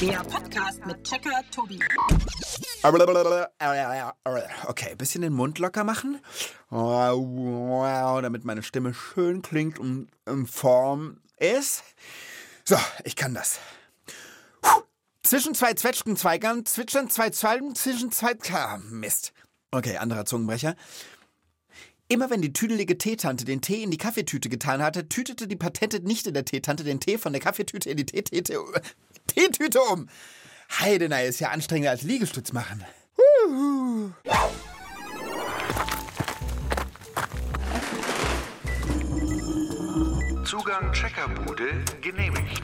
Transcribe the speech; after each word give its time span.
Der 0.00 0.18
Podcast 0.24 0.84
mit 0.84 1.02
Checker 1.04 1.42
Tobi. 1.50 1.78
Okay, 4.66 4.94
bisschen 4.96 5.22
den 5.22 5.32
Mund 5.32 5.58
locker 5.58 5.84
machen, 5.84 6.20
damit 6.70 8.44
meine 8.44 8.62
Stimme 8.62 8.92
schön 8.92 9.40
klingt 9.42 9.78
und 9.78 10.08
in 10.26 10.46
Form 10.46 11.20
ist. 11.38 11.82
So, 12.64 12.76
ich 13.04 13.16
kann 13.16 13.32
das. 13.32 13.58
Zwischen 15.22 15.54
zwei 15.54 15.72
Zwetschgenzweigern 15.72 16.66
zwitschern 16.66 17.08
zwei 17.08 17.30
Zweigen 17.30 17.74
zwischen 17.74 18.12
zwei... 18.12 18.36
Ah, 18.52 18.78
Mist. 18.78 19.32
Okay, 19.70 19.96
anderer 19.96 20.26
Zungenbrecher. 20.26 20.76
Immer 22.08 22.30
wenn 22.30 22.40
die 22.40 22.52
tüdelige 22.52 22.98
Teetante 22.98 23.44
den 23.44 23.62
Tee 23.62 23.82
in 23.82 23.90
die 23.90 23.96
Kaffeetüte 23.96 24.48
getan 24.48 24.80
hatte, 24.80 25.08
tütete 25.08 25.48
die 25.48 25.56
patente 25.56 25.98
Nichte 26.00 26.32
der 26.32 26.44
Teetante 26.44 26.84
den 26.84 27.00
Tee 27.00 27.18
von 27.18 27.32
der 27.32 27.42
Kaffeetüte 27.42 27.90
in 27.90 27.96
die 27.96 28.06
Teetüte 28.06 28.60
Teetüte 29.34 29.80
um. 29.80 30.08
Heidenei 30.80 31.26
ist 31.26 31.40
ja 31.40 31.50
anstrengender 31.50 31.90
als 31.90 32.02
Liegestütz 32.02 32.52
machen. 32.52 32.84
Huhu. 33.16 34.10
Zugang 40.44 40.92
Checkerbude 40.92 41.84
genehmigt. 42.00 42.62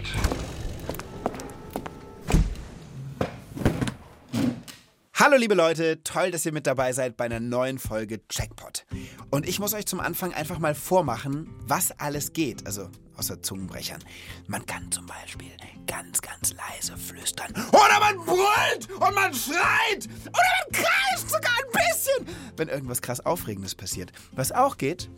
Hallo 5.15 5.37
liebe 5.37 5.55
Leute, 5.55 6.03
toll, 6.03 6.33
dass 6.33 6.45
ihr 6.47 6.53
mit 6.53 6.67
dabei 6.67 6.93
seid 6.93 7.17
bei 7.17 7.25
einer 7.27 7.39
neuen 7.39 7.79
Folge 7.79 8.27
Checkpot. 8.29 8.85
Und 9.31 9.49
ich 9.49 9.61
muss 9.61 9.73
euch 9.73 9.87
zum 9.87 10.01
Anfang 10.01 10.33
einfach 10.35 10.59
mal 10.59 10.75
vormachen, 10.75 11.49
was 11.61 11.93
alles 12.01 12.33
geht, 12.33 12.67
also 12.67 12.89
außer 13.23 13.41
Zungenbrechern. 13.41 14.01
Man 14.49 14.67
kann 14.67 14.91
zum 14.91 15.07
Beispiel 15.07 15.53
ganz, 15.87 16.21
ganz 16.21 16.55
leise 16.55 16.97
flüstern. 16.97 17.53
Oder 17.69 18.01
man 18.01 18.17
brüllt 18.27 18.91
und 18.91 19.15
man 19.15 19.33
schreit. 19.33 20.09
Oder 20.27 20.51
man 20.59 20.73
kreischt 20.73 21.29
sogar 21.29 21.53
ein 21.53 21.71
bisschen, 21.73 22.27
wenn 22.57 22.67
irgendwas 22.67 23.01
krass 23.01 23.25
Aufregendes 23.25 23.77
passiert. 23.77 24.11
Was 24.33 24.51
auch 24.51 24.77
geht, 24.77 25.09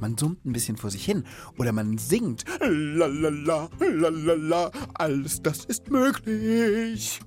man 0.00 0.16
summt 0.16 0.44
ein 0.44 0.52
bisschen 0.52 0.76
vor 0.76 0.90
sich 0.92 1.04
hin 1.04 1.24
oder 1.58 1.72
man 1.72 1.98
singt. 1.98 2.44
Lalala, 2.60 3.68
lalala, 3.80 4.70
alles 4.94 5.42
das 5.42 5.64
ist 5.64 5.90
möglich. 5.90 7.18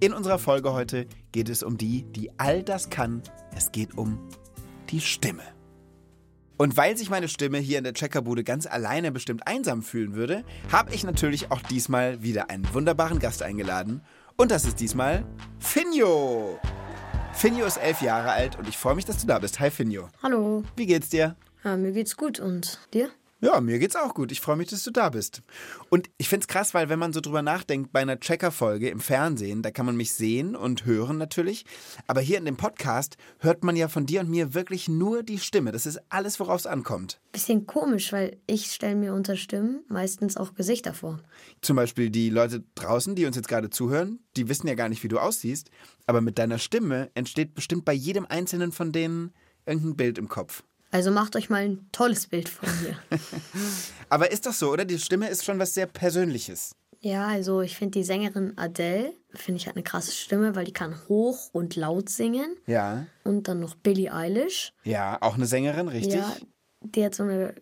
In 0.00 0.12
unserer 0.12 0.38
Folge 0.38 0.74
heute 0.74 1.06
geht 1.32 1.48
es 1.48 1.62
um 1.62 1.78
die, 1.78 2.02
die 2.02 2.38
all 2.38 2.62
das 2.62 2.90
kann. 2.90 3.22
Es 3.56 3.72
geht 3.72 3.96
um 3.96 4.18
die 4.90 5.00
Stimme. 5.00 5.55
Und 6.58 6.76
weil 6.78 6.96
sich 6.96 7.10
meine 7.10 7.28
Stimme 7.28 7.58
hier 7.58 7.76
in 7.78 7.84
der 7.84 7.92
Checkerbude 7.92 8.42
ganz 8.42 8.66
alleine 8.66 9.12
bestimmt 9.12 9.46
einsam 9.46 9.82
fühlen 9.82 10.14
würde, 10.14 10.42
habe 10.72 10.94
ich 10.94 11.04
natürlich 11.04 11.50
auch 11.50 11.60
diesmal 11.60 12.22
wieder 12.22 12.48
einen 12.48 12.72
wunderbaren 12.72 13.18
Gast 13.18 13.42
eingeladen. 13.42 14.00
Und 14.36 14.50
das 14.50 14.64
ist 14.64 14.80
diesmal 14.80 15.24
Finjo. 15.58 16.58
Finjo 17.34 17.66
ist 17.66 17.76
elf 17.76 18.00
Jahre 18.00 18.30
alt 18.30 18.58
und 18.58 18.68
ich 18.68 18.78
freue 18.78 18.94
mich, 18.94 19.04
dass 19.04 19.18
du 19.18 19.26
da 19.26 19.38
bist. 19.38 19.60
Hi 19.60 19.70
Finjo. 19.70 20.08
Hallo. 20.22 20.62
Wie 20.76 20.86
geht's 20.86 21.10
dir? 21.10 21.36
Ja, 21.62 21.76
mir 21.76 21.92
geht's 21.92 22.16
gut 22.16 22.40
und 22.40 22.80
dir? 22.94 23.10
Ja, 23.40 23.60
mir 23.60 23.78
geht's 23.78 23.96
auch 23.96 24.14
gut. 24.14 24.32
Ich 24.32 24.40
freue 24.40 24.56
mich, 24.56 24.68
dass 24.68 24.82
du 24.82 24.90
da 24.90 25.10
bist. 25.10 25.42
Und 25.90 26.08
ich 26.16 26.26
find's 26.26 26.48
krass, 26.48 26.72
weil 26.72 26.88
wenn 26.88 26.98
man 26.98 27.12
so 27.12 27.20
drüber 27.20 27.42
nachdenkt, 27.42 27.92
bei 27.92 28.00
einer 28.00 28.18
Checker-Folge 28.18 28.88
im 28.88 28.98
Fernsehen, 28.98 29.60
da 29.60 29.70
kann 29.70 29.84
man 29.84 29.94
mich 29.94 30.14
sehen 30.14 30.56
und 30.56 30.86
hören 30.86 31.18
natürlich. 31.18 31.66
Aber 32.06 32.22
hier 32.22 32.38
in 32.38 32.46
dem 32.46 32.56
Podcast 32.56 33.18
hört 33.40 33.62
man 33.62 33.76
ja 33.76 33.88
von 33.88 34.06
dir 34.06 34.20
und 34.20 34.30
mir 34.30 34.54
wirklich 34.54 34.88
nur 34.88 35.22
die 35.22 35.38
Stimme. 35.38 35.70
Das 35.70 35.84
ist 35.84 36.00
alles, 36.08 36.40
worauf 36.40 36.60
es 36.60 36.66
ankommt. 36.66 37.20
Bisschen 37.32 37.66
komisch, 37.66 38.10
weil 38.10 38.38
ich 38.46 38.72
stelle 38.72 38.96
mir 38.96 39.12
unter 39.12 39.36
Stimmen 39.36 39.84
meistens 39.88 40.38
auch 40.38 40.54
Gesichter 40.54 40.94
vor. 40.94 41.20
Zum 41.60 41.76
Beispiel 41.76 42.08
die 42.08 42.30
Leute 42.30 42.64
draußen, 42.74 43.14
die 43.16 43.26
uns 43.26 43.36
jetzt 43.36 43.48
gerade 43.48 43.68
zuhören, 43.68 44.20
die 44.38 44.48
wissen 44.48 44.66
ja 44.66 44.74
gar 44.74 44.88
nicht, 44.88 45.04
wie 45.04 45.08
du 45.08 45.18
aussiehst. 45.18 45.70
Aber 46.06 46.22
mit 46.22 46.38
deiner 46.38 46.58
Stimme 46.58 47.10
entsteht 47.12 47.54
bestimmt 47.54 47.84
bei 47.84 47.92
jedem 47.92 48.24
Einzelnen 48.24 48.72
von 48.72 48.92
denen 48.92 49.34
irgendein 49.66 49.96
Bild 49.96 50.16
im 50.16 50.28
Kopf. 50.28 50.62
Also 50.90 51.10
macht 51.10 51.36
euch 51.36 51.50
mal 51.50 51.62
ein 51.64 51.88
tolles 51.92 52.26
Bild 52.28 52.48
von 52.48 52.68
mir. 52.82 52.96
Aber 54.08 54.30
ist 54.30 54.46
doch 54.46 54.52
so, 54.52 54.70
oder? 54.72 54.84
Die 54.84 54.98
Stimme 54.98 55.28
ist 55.28 55.44
schon 55.44 55.58
was 55.58 55.74
sehr 55.74 55.86
Persönliches. 55.86 56.72
ja, 57.00 57.26
also 57.26 57.60
ich 57.60 57.76
finde 57.76 57.98
die 57.98 58.04
Sängerin 58.04 58.56
Adele, 58.56 59.12
finde 59.34 59.60
ich 59.60 59.66
hat 59.66 59.74
eine 59.76 59.82
krasse 59.82 60.12
Stimme, 60.12 60.54
weil 60.54 60.64
die 60.64 60.72
kann 60.72 60.96
hoch 61.08 61.50
und 61.52 61.76
laut 61.76 62.08
singen. 62.08 62.56
Ja. 62.66 63.06
Und 63.24 63.48
dann 63.48 63.60
noch 63.60 63.74
Billie 63.74 64.12
Eilish. 64.12 64.72
Ja, 64.84 65.18
auch 65.20 65.34
eine 65.34 65.46
Sängerin, 65.46 65.88
richtig? 65.88 66.14
Ja, 66.14 66.36
die 66.82 67.04
hat 67.04 67.14
so 67.14 67.24
eine 67.24 67.54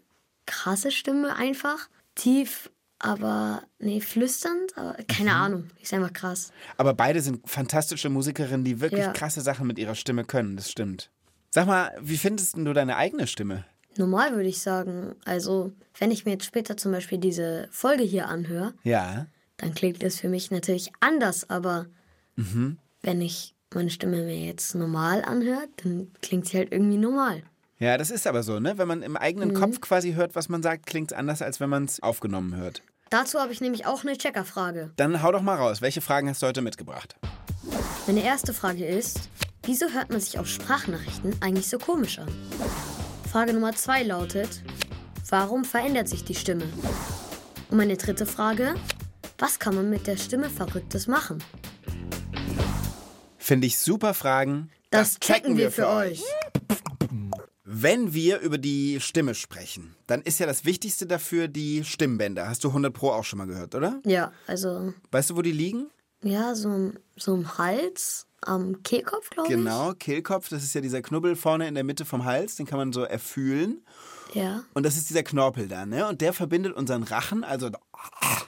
krasse 0.47 0.91
Stimme 0.91 1.35
einfach. 1.35 1.89
Tief, 2.15 2.71
aber 2.99 3.63
nee, 3.81 4.01
flüsternd, 4.01 4.77
aber 4.77 4.95
keine 5.09 5.31
Mhm. 5.31 5.37
Ahnung. 5.37 5.71
Ist 5.83 5.93
einfach 5.95 6.13
krass. 6.13 6.53
Aber 6.77 6.95
beide 6.95 7.21
sind 7.23 7.49
fantastische 7.49 8.09
Musikerinnen, 8.11 8.65
die 8.65 8.81
wirklich 8.81 9.01
Ja. 9.01 9.13
krasse 9.13 9.41
Sachen 9.41 9.67
mit 9.67 9.79
ihrer 9.79 9.95
Stimme 9.95 10.25
können, 10.25 10.57
das 10.57 10.71
stimmt. 10.71 11.11
Sag 11.55 11.69
mal, 11.69 11.93
wie 12.01 12.17
findest 12.19 12.57
denn 12.57 12.65
du 12.65 12.73
deine 12.73 12.97
eigene 12.97 13.29
Stimme? 13.29 13.65
Normal 13.97 14.35
würde 14.35 14.49
ich 14.49 14.59
sagen. 14.61 15.15
Also, 15.25 15.71
wenn 16.01 16.11
ich 16.11 16.25
mir 16.25 16.33
jetzt 16.33 16.47
später 16.47 16.77
zum 16.77 16.91
Beispiel 16.91 17.19
diese 17.19 17.69
Folge 17.71 18.03
hier 18.03 18.27
anhöre, 18.27 18.75
Ja. 18.83 19.27
dann 19.59 19.73
klingt 19.73 20.03
es 20.03 20.19
für 20.19 20.29
mich 20.29 20.51
natürlich 20.51 20.91
anders, 20.99 21.49
aber 21.49 21.87
Mhm. 22.35 22.79
wenn 23.03 23.21
ich 23.21 23.55
meine 23.73 23.91
Stimme 23.91 24.25
mir 24.25 24.37
jetzt 24.37 24.75
normal 24.75 25.25
anhört, 25.25 25.69
dann 25.85 26.11
klingt 26.23 26.49
sie 26.49 26.57
halt 26.57 26.73
irgendwie 26.73 26.97
normal. 26.99 27.45
Ja, 27.79 27.99
das 27.99 28.11
ist 28.11 28.27
aber 28.27 28.43
so, 28.43 28.59
ne? 28.59 28.77
Wenn 28.77 28.89
man 28.89 29.03
im 29.03 29.17
eigenen 29.17 29.51
Mhm. 29.51 29.55
Kopf 29.55 29.81
quasi 29.81 30.15
hört, 30.15 30.35
was 30.35 30.49
man 30.49 30.61
sagt, 30.61 30.87
klingt 30.87 31.13
es 31.13 31.17
anders, 31.17 31.41
als 31.41 31.61
wenn 31.61 31.71
man 31.71 31.85
es 31.85 32.03
aufgenommen 32.03 32.57
hört. 32.57 32.83
Dazu 33.11 33.39
habe 33.39 33.53
ich 33.53 33.61
nämlich 33.61 33.87
auch 33.87 34.03
eine 34.03 34.19
Checkerfrage. 34.19 34.91
Dann 34.97 35.23
hau 35.23 35.31
doch 35.31 35.43
mal 35.43 35.55
raus. 35.55 35.81
Welche 35.83 36.01
Fragen 36.01 36.29
hast 36.29 36.43
du 36.43 36.49
heute 36.49 36.63
mitgebracht? 36.63 37.15
Meine 38.09 38.25
erste 38.25 38.53
Frage 38.53 38.85
ist, 38.85 39.29
wieso 39.67 39.89
hört 39.91 40.11
man 40.11 40.21
sich 40.21 40.39
auf 40.39 40.47
Sprachnachrichten 40.47 41.35
eigentlich 41.41 41.69
so 41.69 41.79
komisch 41.79 42.19
an? 42.19 42.29
Frage 43.31 43.53
Nummer 43.53 43.75
zwei 43.75 44.03
lautet, 44.03 44.63
warum 45.29 45.65
verändert 45.65 46.09
sich 46.09 46.25
die 46.25 46.35
Stimme? 46.35 46.65
Und 47.71 47.79
meine 47.79 47.97
dritte 47.97 48.27
Frage, 48.27 48.75
was 49.39 49.59
kann 49.59 49.75
man 49.75 49.91
mit 49.91 50.07
der 50.07 50.17
Stimme 50.17 50.51
Verrücktes 50.51 51.07
machen? 51.07 51.43
Finde 53.39 53.67
ich 53.67 53.79
super 53.79 54.15
Fragen. 54.15 54.71
Das, 54.91 55.19
checken 55.19 55.57
wir 55.57 55.71
für 55.71 55.89
euch. 55.89 56.23
Wenn 57.65 58.15
wir 58.15 58.41
über 58.41 58.59
die 58.59 59.01
Stimme 59.01 59.35
sprechen, 59.35 59.97
dann 60.07 60.23
ist 60.23 60.39
ja 60.39 60.47
das 60.47 60.65
Wichtigste 60.65 61.07
dafür 61.07 61.49
die 61.49 61.83
Stimmbänder. 61.83 62.49
Hast 62.49 62.63
du 62.63 62.69
100 62.69 62.93
Pro 62.95 63.11
auch 63.11 63.25
schon 63.25 63.39
mal 63.39 63.47
gehört, 63.47 63.75
oder? 63.75 64.01
Ja, 64.05 64.33
also, 64.47 64.95
Weißt 65.11 65.31
du, 65.31 65.37
wo 65.37 65.43
die 65.43 65.53
liegen? 65.53 65.89
Ja, 66.25 66.55
so, 66.55 66.69
im- 66.69 66.99
so 67.17 67.35
im 67.35 67.59
Hals, 67.59 68.27
am 68.41 68.83
Kehlkopf, 68.83 69.31
glaube 69.31 69.49
ich. 69.49 69.57
Genau, 69.57 69.93
Kehlkopf, 69.95 70.49
das 70.49 70.63
ist 70.65 70.75
ja 70.75 70.81
dieser 70.81 71.01
Knubbel 71.03 71.37
vorne 71.37 71.67
in 71.69 71.75
der 71.75 71.85
Mitte 71.85 72.05
vom 72.05 72.25
Hals, 72.25 72.57
den 72.57 72.67
kann 72.67 72.79
man 72.79 72.93
so 72.93 73.03
erfühlen. 73.03 73.83
Ja. 74.35 74.65
Und 74.75 74.85
das 74.85 74.97
ist 74.97 75.09
dieser 75.11 75.23
Knorpel 75.23 75.69
da, 75.69 75.87
ne? 75.87 76.09
Und 76.09 76.21
der 76.21 76.33
verbindet 76.33 76.75
unseren 76.75 77.05
Rachen, 77.05 77.45
also 77.45 77.71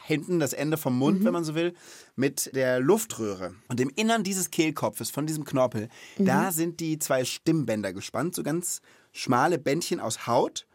hinten 0.04 0.41
das 0.41 0.53
Ende 0.53 0.76
vom 0.76 0.98
Mund, 0.98 1.25
wenn 1.25 1.32
man 1.32 1.44
so 1.44 1.54
will, 1.54 1.75
mit 2.16 2.54
der 2.56 2.81
Luftröhre. 2.81 3.54
Und 3.69 3.81
im 3.81 3.91
Innern 3.94 4.25
dieses 4.25 4.50
Kehlkopfes, 4.50 5.10
von 5.10 5.26
diesem 5.26 5.44
Knorpel, 5.44 5.88
da 6.19 6.50
sind 6.50 6.81
die 6.81 6.98
zwei 6.98 7.25
Stimmbänder 7.25 7.93
gespannt, 7.93 8.34
so 8.34 8.43
ganz 8.43 8.81
schmale 9.12 9.58
Bändchen 9.58 10.00
aus 10.00 10.26
Haut. 10.26 10.66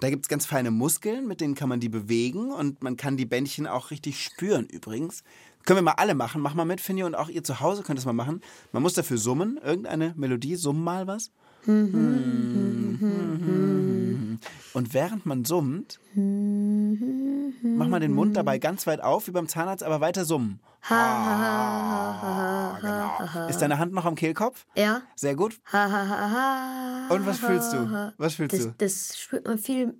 Da 0.00 0.10
gibt 0.10 0.24
es 0.24 0.28
ganz 0.28 0.46
feine 0.46 0.70
Muskeln, 0.70 1.26
mit 1.26 1.40
denen 1.40 1.54
kann 1.56 1.68
man 1.68 1.80
die 1.80 1.88
bewegen 1.88 2.52
und 2.52 2.82
man 2.82 2.96
kann 2.96 3.16
die 3.16 3.26
Bändchen 3.26 3.66
auch 3.66 3.90
richtig 3.90 4.22
spüren 4.22 4.66
übrigens. 4.66 5.24
Können 5.68 5.78
wir 5.80 5.82
mal 5.82 5.96
alle 5.98 6.14
machen. 6.14 6.40
Mach 6.40 6.54
mal 6.54 6.64
mit, 6.64 6.80
Finja, 6.80 7.04
und 7.04 7.14
auch 7.14 7.28
ihr 7.28 7.44
zu 7.44 7.60
Hause 7.60 7.82
könnt 7.82 7.98
es 7.98 8.06
mal 8.06 8.14
machen. 8.14 8.40
Man 8.72 8.82
muss 8.82 8.94
dafür 8.94 9.18
summen, 9.18 9.60
irgendeine 9.62 10.14
Melodie, 10.16 10.56
summen 10.56 10.82
mal 10.82 11.06
was. 11.06 11.30
Und 14.72 14.94
während 14.94 15.26
man 15.26 15.44
summt, 15.44 16.00
mach 16.14 17.86
mal 17.86 18.00
den 18.00 18.14
Mund 18.14 18.34
dabei 18.34 18.58
ganz 18.58 18.86
weit 18.86 19.02
auf, 19.02 19.26
wie 19.26 19.32
beim 19.32 19.46
Zahnarzt, 19.46 19.84
aber 19.84 20.00
weiter 20.00 20.24
summen. 20.24 20.60
Ah, 20.88 22.78
genau. 22.80 23.48
Ist 23.48 23.58
deine 23.58 23.76
Hand 23.76 23.92
noch 23.92 24.06
am 24.06 24.14
Kehlkopf? 24.14 24.64
Ja. 24.74 25.02
Sehr 25.16 25.36
gut. 25.36 25.60
Und 25.70 27.26
was 27.26 27.40
fühlst 27.40 27.74
du? 27.74 28.14
Was 28.16 28.36
fühlst 28.36 28.54
das, 28.54 28.62
du? 28.62 28.74
das 28.78 29.18
spürt 29.18 29.46
man 29.46 29.58
viel 29.58 29.92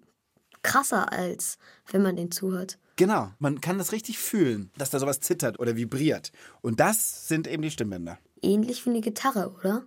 krasser, 0.62 1.12
als 1.12 1.58
wenn 1.90 2.00
man 2.00 2.16
den 2.16 2.30
zuhört. 2.30 2.78
Genau, 2.98 3.30
man 3.38 3.60
kann 3.60 3.78
das 3.78 3.92
richtig 3.92 4.18
fühlen, 4.18 4.72
dass 4.76 4.90
da 4.90 4.98
sowas 4.98 5.20
zittert 5.20 5.60
oder 5.60 5.76
vibriert. 5.76 6.32
Und 6.62 6.80
das 6.80 7.28
sind 7.28 7.46
eben 7.46 7.62
die 7.62 7.70
Stimmbänder. 7.70 8.18
Ähnlich 8.42 8.84
wie 8.84 8.90
eine 8.90 9.00
Gitarre, 9.00 9.54
oder? 9.56 9.84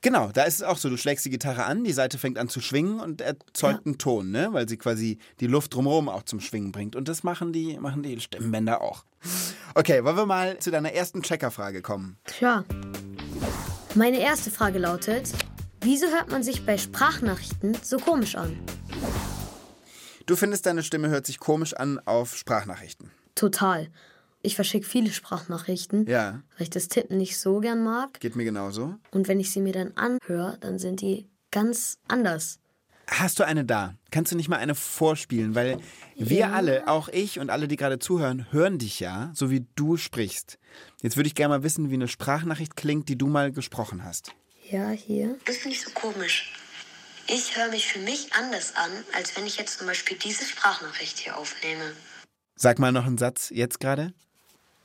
Genau, 0.00 0.30
da 0.32 0.42
ist 0.42 0.54
es 0.54 0.62
auch 0.62 0.76
so, 0.76 0.90
du 0.90 0.96
schlägst 0.96 1.24
die 1.24 1.30
Gitarre 1.30 1.66
an, 1.66 1.84
die 1.84 1.92
Seite 1.92 2.18
fängt 2.18 2.36
an 2.36 2.48
zu 2.48 2.60
schwingen 2.60 2.98
und 2.98 3.20
erzeugt 3.20 3.86
einen 3.86 3.98
Ton, 3.98 4.32
ne? 4.32 4.48
weil 4.50 4.68
sie 4.68 4.76
quasi 4.76 5.18
die 5.38 5.46
Luft 5.46 5.72
drumherum 5.72 6.08
auch 6.08 6.24
zum 6.24 6.40
Schwingen 6.40 6.72
bringt. 6.72 6.96
Und 6.96 7.06
das 7.06 7.22
machen 7.22 7.52
die, 7.52 7.78
machen 7.78 8.02
die 8.02 8.18
Stimmbänder 8.18 8.80
auch. 8.80 9.04
Okay, 9.76 10.02
wollen 10.02 10.16
wir 10.16 10.26
mal 10.26 10.58
zu 10.58 10.72
deiner 10.72 10.92
ersten 10.92 11.22
Checkerfrage 11.22 11.80
kommen? 11.80 12.18
Klar. 12.24 12.64
Meine 13.94 14.18
erste 14.18 14.50
Frage 14.50 14.80
lautet, 14.80 15.30
wieso 15.82 16.08
hört 16.08 16.32
man 16.32 16.42
sich 16.42 16.66
bei 16.66 16.76
Sprachnachrichten 16.76 17.76
so 17.84 17.98
komisch 17.98 18.34
an? 18.34 18.58
Du 20.28 20.36
findest, 20.36 20.66
deine 20.66 20.82
Stimme 20.82 21.08
hört 21.08 21.24
sich 21.26 21.38
komisch 21.40 21.72
an 21.74 21.98
auf 22.04 22.36
Sprachnachrichten. 22.36 23.10
Total. 23.34 23.88
Ich 24.42 24.54
verschicke 24.56 24.86
viele 24.86 25.10
Sprachnachrichten, 25.10 26.06
Ja, 26.06 26.42
weil 26.56 26.64
ich 26.64 26.70
das 26.70 26.88
Tippen 26.88 27.16
nicht 27.16 27.38
so 27.38 27.60
gern 27.60 27.82
mag. 27.82 28.20
geht 28.20 28.36
mir 28.36 28.44
genauso. 28.44 28.94
Und 29.10 29.26
wenn 29.26 29.40
ich 29.40 29.50
sie 29.50 29.60
mir 29.60 29.72
dann 29.72 29.92
anhöre, 29.96 30.58
dann 30.60 30.78
sind 30.78 31.00
die 31.00 31.28
ganz 31.50 31.98
anders. 32.08 32.60
Hast 33.06 33.38
du 33.40 33.44
eine 33.46 33.64
da? 33.64 33.94
Kannst 34.10 34.30
du 34.32 34.36
nicht 34.36 34.50
mal 34.50 34.58
eine 34.58 34.74
vorspielen? 34.74 35.54
Weil 35.54 35.78
wir 36.14 36.36
Ja. 36.40 36.52
alle, 36.52 36.88
auch 36.88 37.08
ich 37.08 37.40
und 37.40 37.48
alle, 37.48 37.66
die 37.66 37.76
gerade 37.76 37.98
zuhören, 37.98 38.46
hören 38.52 38.76
dich 38.78 39.00
ja, 39.00 39.30
so 39.34 39.50
wie 39.50 39.66
du 39.76 39.96
sprichst. 39.96 40.58
Jetzt 41.00 41.16
würde 41.16 41.26
ich 41.28 41.34
gerne 41.34 41.54
mal 41.56 41.62
wissen, 41.62 41.88
wie 41.88 41.94
eine 41.94 42.06
Sprachnachricht 42.06 42.76
klingt, 42.76 43.08
die 43.08 43.16
du 43.16 43.26
mal 43.28 43.50
gesprochen 43.50 44.04
hast. 44.04 44.34
Ja, 44.70 44.90
hier. 44.90 45.36
Das 45.46 45.56
finde 45.56 45.74
ich 45.76 45.82
so 45.82 45.90
komisch. 45.92 46.52
Ich 47.30 47.58
höre 47.58 47.68
mich 47.68 47.86
für 47.86 47.98
mich 47.98 48.32
anders 48.32 48.74
an, 48.74 48.90
als 49.14 49.36
wenn 49.36 49.44
ich 49.44 49.58
jetzt 49.58 49.78
zum 49.78 49.86
Beispiel 49.86 50.16
diese 50.16 50.44
Sprachnachricht 50.44 51.18
hier 51.18 51.36
aufnehme. 51.36 51.92
Sag 52.56 52.78
mal 52.78 52.90
noch 52.90 53.04
einen 53.04 53.18
Satz 53.18 53.50
jetzt 53.50 53.80
gerade. 53.80 54.14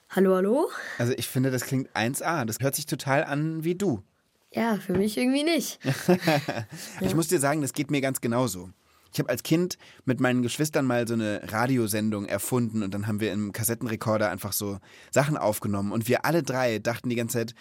Hallo, 0.09 0.35
hallo? 0.35 0.69
Also 0.97 1.13
ich 1.15 1.29
finde, 1.29 1.51
das 1.51 1.63
klingt 1.63 1.89
1A. 1.95 2.43
Das 2.43 2.57
hört 2.59 2.75
sich 2.75 2.85
total 2.85 3.23
an 3.23 3.63
wie 3.63 3.75
du. 3.75 4.03
Ja, 4.51 4.75
für 4.75 4.91
mich 4.93 5.17
irgendwie 5.17 5.43
nicht. 5.43 5.79
Ich 6.99 7.15
muss 7.15 7.29
dir 7.29 7.39
sagen, 7.39 7.61
das 7.61 7.71
geht 7.71 7.89
mir 7.89 8.01
ganz 8.01 8.19
genauso. 8.19 8.69
Ich 9.13 9.19
habe 9.19 9.29
als 9.29 9.43
Kind 9.43 9.77
mit 10.03 10.19
meinen 10.19 10.41
Geschwistern 10.41 10.85
mal 10.85 11.07
so 11.07 11.13
eine 11.13 11.41
Radiosendung 11.49 12.25
erfunden 12.25 12.83
und 12.83 12.93
dann 12.93 13.07
haben 13.07 13.21
wir 13.21 13.31
im 13.31 13.53
Kassettenrekorder 13.53 14.29
einfach 14.29 14.51
so 14.51 14.79
Sachen 15.11 15.37
aufgenommen 15.37 15.93
und 15.93 16.09
wir 16.09 16.25
alle 16.25 16.43
drei 16.43 16.79
dachten 16.79 17.07
die 17.07 17.15
ganze 17.15 17.37
Zeit, 17.37 17.55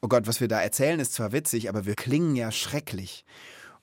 oh 0.00 0.06
Gott, 0.06 0.28
was 0.28 0.40
wir 0.40 0.46
da 0.46 0.62
erzählen 0.62 1.00
ist 1.00 1.14
zwar 1.14 1.32
witzig, 1.32 1.68
aber 1.68 1.86
wir 1.86 1.96
klingen 1.96 2.36
ja 2.36 2.52
schrecklich. 2.52 3.24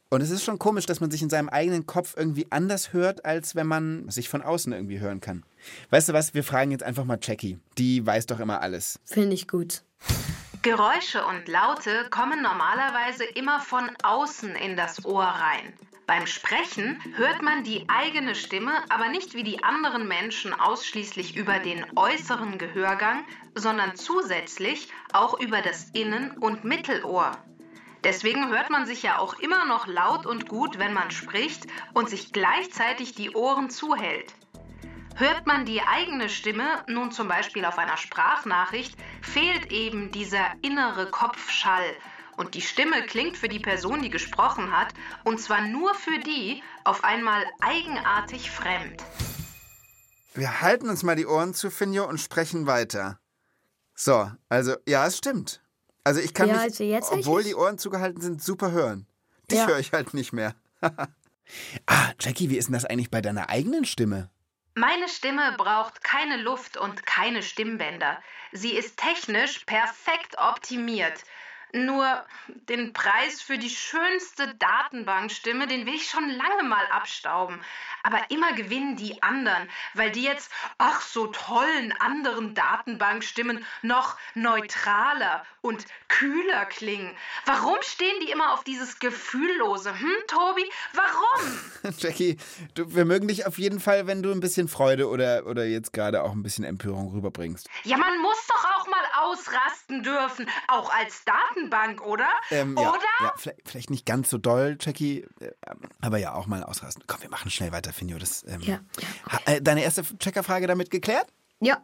Und 0.09 0.21
es 0.21 0.29
ist 0.29 0.43
schon 0.43 0.59
komisch, 0.59 0.85
dass 0.85 1.01
man 1.01 1.09
sich 1.09 1.21
in 1.21 1.29
seinem 1.29 1.49
eigenen 1.49 1.87
Kopf 1.87 2.15
irgendwie 2.15 2.47
anders 2.51 2.93
hört, 2.93 3.25
als 3.25 3.55
wenn 3.55 3.67
man 3.67 4.09
sich 4.09 4.29
von 4.29 4.41
außen 4.41 4.71
irgendwie 4.71 4.99
hören 4.99 5.19
kann. 5.19 5.43
Weißt 5.89 6.09
du 6.09 6.13
was, 6.13 6.33
wir 6.33 6.43
fragen 6.43 6.71
jetzt 6.71 6.83
einfach 6.83 7.05
mal 7.05 7.17
Jackie. 7.21 7.59
Die 7.77 8.05
weiß 8.05 8.27
doch 8.27 8.39
immer 8.39 8.61
alles. 8.61 8.99
Finde 9.05 9.33
ich 9.33 9.47
gut. 9.47 9.83
Geräusche 10.61 11.25
und 11.25 11.47
Laute 11.47 12.07
kommen 12.09 12.41
normalerweise 12.41 13.23
immer 13.23 13.59
von 13.59 13.89
außen 14.03 14.55
in 14.55 14.75
das 14.75 15.05
Ohr 15.05 15.23
rein. 15.23 15.73
Beim 16.07 16.27
Sprechen 16.27 17.01
hört 17.15 17.41
man 17.41 17.63
die 17.63 17.85
eigene 17.87 18.35
Stimme 18.35 18.71
aber 18.89 19.09
nicht 19.09 19.33
wie 19.33 19.43
die 19.43 19.63
anderen 19.63 20.07
Menschen 20.07 20.53
ausschließlich 20.53 21.35
über 21.35 21.57
den 21.57 21.83
äußeren 21.95 22.59
Gehörgang, 22.59 23.25
sondern 23.55 23.95
zusätzlich 23.95 24.89
auch 25.13 25.39
über 25.39 25.61
das 25.63 25.89
Innen- 25.93 26.37
und 26.37 26.63
Mittelohr. 26.63 27.31
Deswegen 28.05 28.49
hört 28.49 28.69
man 28.69 28.85
sich 28.85 29.01
ja 29.01 29.17
auch 29.17 29.33
immer 29.39 29.65
noch 29.65 29.87
laut 29.87 30.27
und 30.27 30.47
gut, 30.47 30.77
wenn 30.77 30.93
man 30.93 31.09
spricht 31.09 31.65
und 31.95 32.07
sich 32.07 32.31
gleichzeitig 32.31 33.15
die 33.15 33.31
Ohren 33.31 33.71
zuhält. 33.71 34.31
Hört 35.15 35.47
man 35.47 35.65
die 35.65 35.81
eigene 35.81 36.29
Stimme 36.29 36.83
nun 36.87 37.11
zum 37.11 37.27
Beispiel 37.27 37.65
auf 37.65 37.79
einer 37.79 37.97
Sprachnachricht, 37.97 38.95
fehlt 39.23 39.71
eben 39.71 40.11
dieser 40.11 40.45
innere 40.61 41.09
Kopfschall 41.09 41.95
und 42.37 42.53
die 42.53 42.61
Stimme 42.61 43.01
klingt 43.07 43.37
für 43.37 43.49
die 43.49 43.59
Person, 43.59 44.03
die 44.03 44.11
gesprochen 44.11 44.71
hat, 44.71 44.93
und 45.23 45.41
zwar 45.41 45.61
nur 45.61 45.95
für 45.95 46.19
die, 46.19 46.61
auf 46.83 47.03
einmal 47.03 47.43
eigenartig 47.59 48.51
fremd. 48.51 49.03
Wir 50.35 50.61
halten 50.61 50.89
uns 50.89 51.01
mal 51.01 51.15
die 51.15 51.25
Ohren 51.25 51.55
zu, 51.55 51.71
Finjo, 51.71 52.07
und 52.07 52.19
sprechen 52.19 52.67
weiter. 52.67 53.19
So, 53.95 54.29
also, 54.47 54.75
ja, 54.85 55.07
es 55.07 55.17
stimmt. 55.17 55.64
Also 56.05 56.21
ich 56.21 56.33
kann 56.33 56.47
Ja, 56.47 56.53
mich, 56.53 56.63
also 56.63 56.83
jetzt 56.83 57.11
hör 57.11 57.17
ich 57.17 57.25
obwohl 57.25 57.43
die 57.43 57.55
Ohren 57.55 57.77
zugehalten 57.77 58.21
sind, 58.21 58.41
super 58.41 58.71
hören. 58.71 59.07
Dich 59.51 59.59
Ja. 59.59 59.67
höre 59.67 59.79
ich 59.79 59.91
halt 59.91 60.13
nicht 60.13 60.33
mehr. 60.33 60.55
ah, 60.81 62.11
Jackie, 62.19 62.49
wie 62.49 62.57
ist 62.57 62.67
denn 62.67 62.73
das 62.73 62.85
eigentlich 62.85 63.09
bei 63.09 63.21
deiner 63.21 63.49
eigenen 63.49 63.85
Stimme? 63.85 64.29
Meine 64.75 65.09
Stimme 65.09 65.53
braucht 65.57 66.03
keine 66.03 66.37
Luft 66.37 66.77
und 66.77 67.05
keine 67.05 67.41
Stimmbänder. 67.41 68.21
Sie 68.51 68.73
ist 68.73 68.97
technisch 68.97 69.59
perfekt 69.65 70.37
optimiert. 70.37 71.23
Nur 71.73 72.23
den 72.69 72.93
Preis 72.93 73.41
für 73.41 73.57
die 73.57 73.69
schönste 73.69 74.53
Datenbankstimme, 74.55 75.67
den 75.67 75.85
will 75.85 75.95
ich 75.95 76.09
schon 76.09 76.29
lange 76.29 76.63
mal 76.63 76.85
abstauben. 76.87 77.59
Aber 78.03 78.19
immer 78.29 78.53
gewinnen 78.53 78.95
die 78.95 79.21
anderen, 79.23 79.67
weil 79.93 80.11
die 80.11 80.23
jetzt, 80.23 80.51
ach 80.77 81.01
so 81.01 81.27
tollen 81.27 81.91
anderen 81.99 82.53
Datenbankstimmen 82.53 83.65
noch 83.81 84.17
neutraler 84.35 85.45
und 85.65 85.85
kühler 86.07 86.65
klingen. 86.65 87.11
Warum 87.45 87.77
stehen 87.81 88.15
die 88.21 88.31
immer 88.31 88.53
auf 88.53 88.63
dieses 88.63 88.99
Gefühllose? 88.99 89.99
Hm, 89.99 90.11
Tobi? 90.27 90.63
Warum? 90.93 91.93
Jackie, 91.97 92.37
du, 92.75 92.93
wir 92.93 93.05
mögen 93.05 93.27
dich 93.27 93.47
auf 93.47 93.57
jeden 93.57 93.79
Fall, 93.79 94.05
wenn 94.05 94.21
du 94.21 94.31
ein 94.31 94.39
bisschen 94.39 94.67
Freude 94.67 95.09
oder, 95.09 95.45
oder 95.47 95.65
jetzt 95.65 95.91
gerade 95.91 96.23
auch 96.23 96.31
ein 96.33 96.43
bisschen 96.43 96.63
Empörung 96.63 97.11
rüberbringst. 97.11 97.67
Ja, 97.83 97.97
man 97.97 98.21
muss 98.21 98.37
doch 98.47 98.63
auch 98.77 98.87
mal 98.87 99.03
ausrasten 99.23 100.03
dürfen, 100.03 100.47
auch 100.67 100.93
als 100.93 101.23
Datenbank, 101.25 102.05
oder? 102.05 102.29
Ähm, 102.51 102.77
ja, 102.77 102.89
oder? 102.91 102.99
Ja, 103.21 103.33
vielleicht, 103.35 103.59
vielleicht 103.65 103.89
nicht 103.89 104.05
ganz 104.05 104.29
so 104.29 104.37
doll, 104.37 104.77
Jackie, 104.79 105.25
äh, 105.39 105.51
aber 106.01 106.17
ja, 106.17 106.33
auch 106.35 106.45
mal 106.45 106.63
ausrasten. 106.63 107.03
Komm, 107.07 107.23
wir 107.23 107.29
machen 107.29 107.49
schnell 107.49 107.71
weiter, 107.71 107.91
Finjo. 107.91 108.19
Das, 108.19 108.43
ähm, 108.47 108.61
Ja, 108.61 108.79
äh, 109.45 109.61
deine 109.61 109.83
erste 109.83 110.03
Checkerfrage 110.19 110.67
damit 110.67 110.91
geklärt? 110.91 111.27
Ja, 111.59 111.81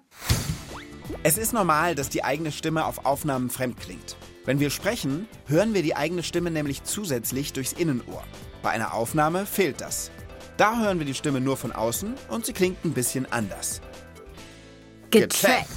Es 1.24 1.38
ist 1.38 1.54
normal, 1.54 1.96
dass 1.96 2.10
die 2.10 2.24
eigene 2.24 2.52
Stimme 2.52 2.86
auf 2.86 3.06
Aufnahmen 3.06 3.50
fremd 3.50 3.80
klingt. 3.80 4.16
Wenn 4.46 4.60
wir 4.60 4.70
sprechen, 4.70 5.28
hören 5.46 5.74
wir 5.74 5.84
die 5.84 5.96
eigene 5.96 6.24
Stimme 6.24 6.50
nämlich 6.52 6.84
zusätzlich 6.84 7.54
durchs 7.54 7.74
Innenohr. 7.74 8.24
Bei 8.64 8.72
einer 8.72 8.94
Aufnahme 8.94 9.46
fehlt 9.46 9.82
das. 9.82 10.10
Da 10.58 10.80
hören 10.80 11.00
wir 11.00 11.06
die 11.06 11.14
Stimme 11.14 11.42
nur 11.42 11.58
von 11.58 11.72
außen 11.72 12.16
und 12.30 12.46
sie 12.46 12.54
klingt 12.54 12.84
ein 12.86 12.94
bisschen 12.94 13.32
anders. 13.32 13.82
gecheckt. 15.12 15.68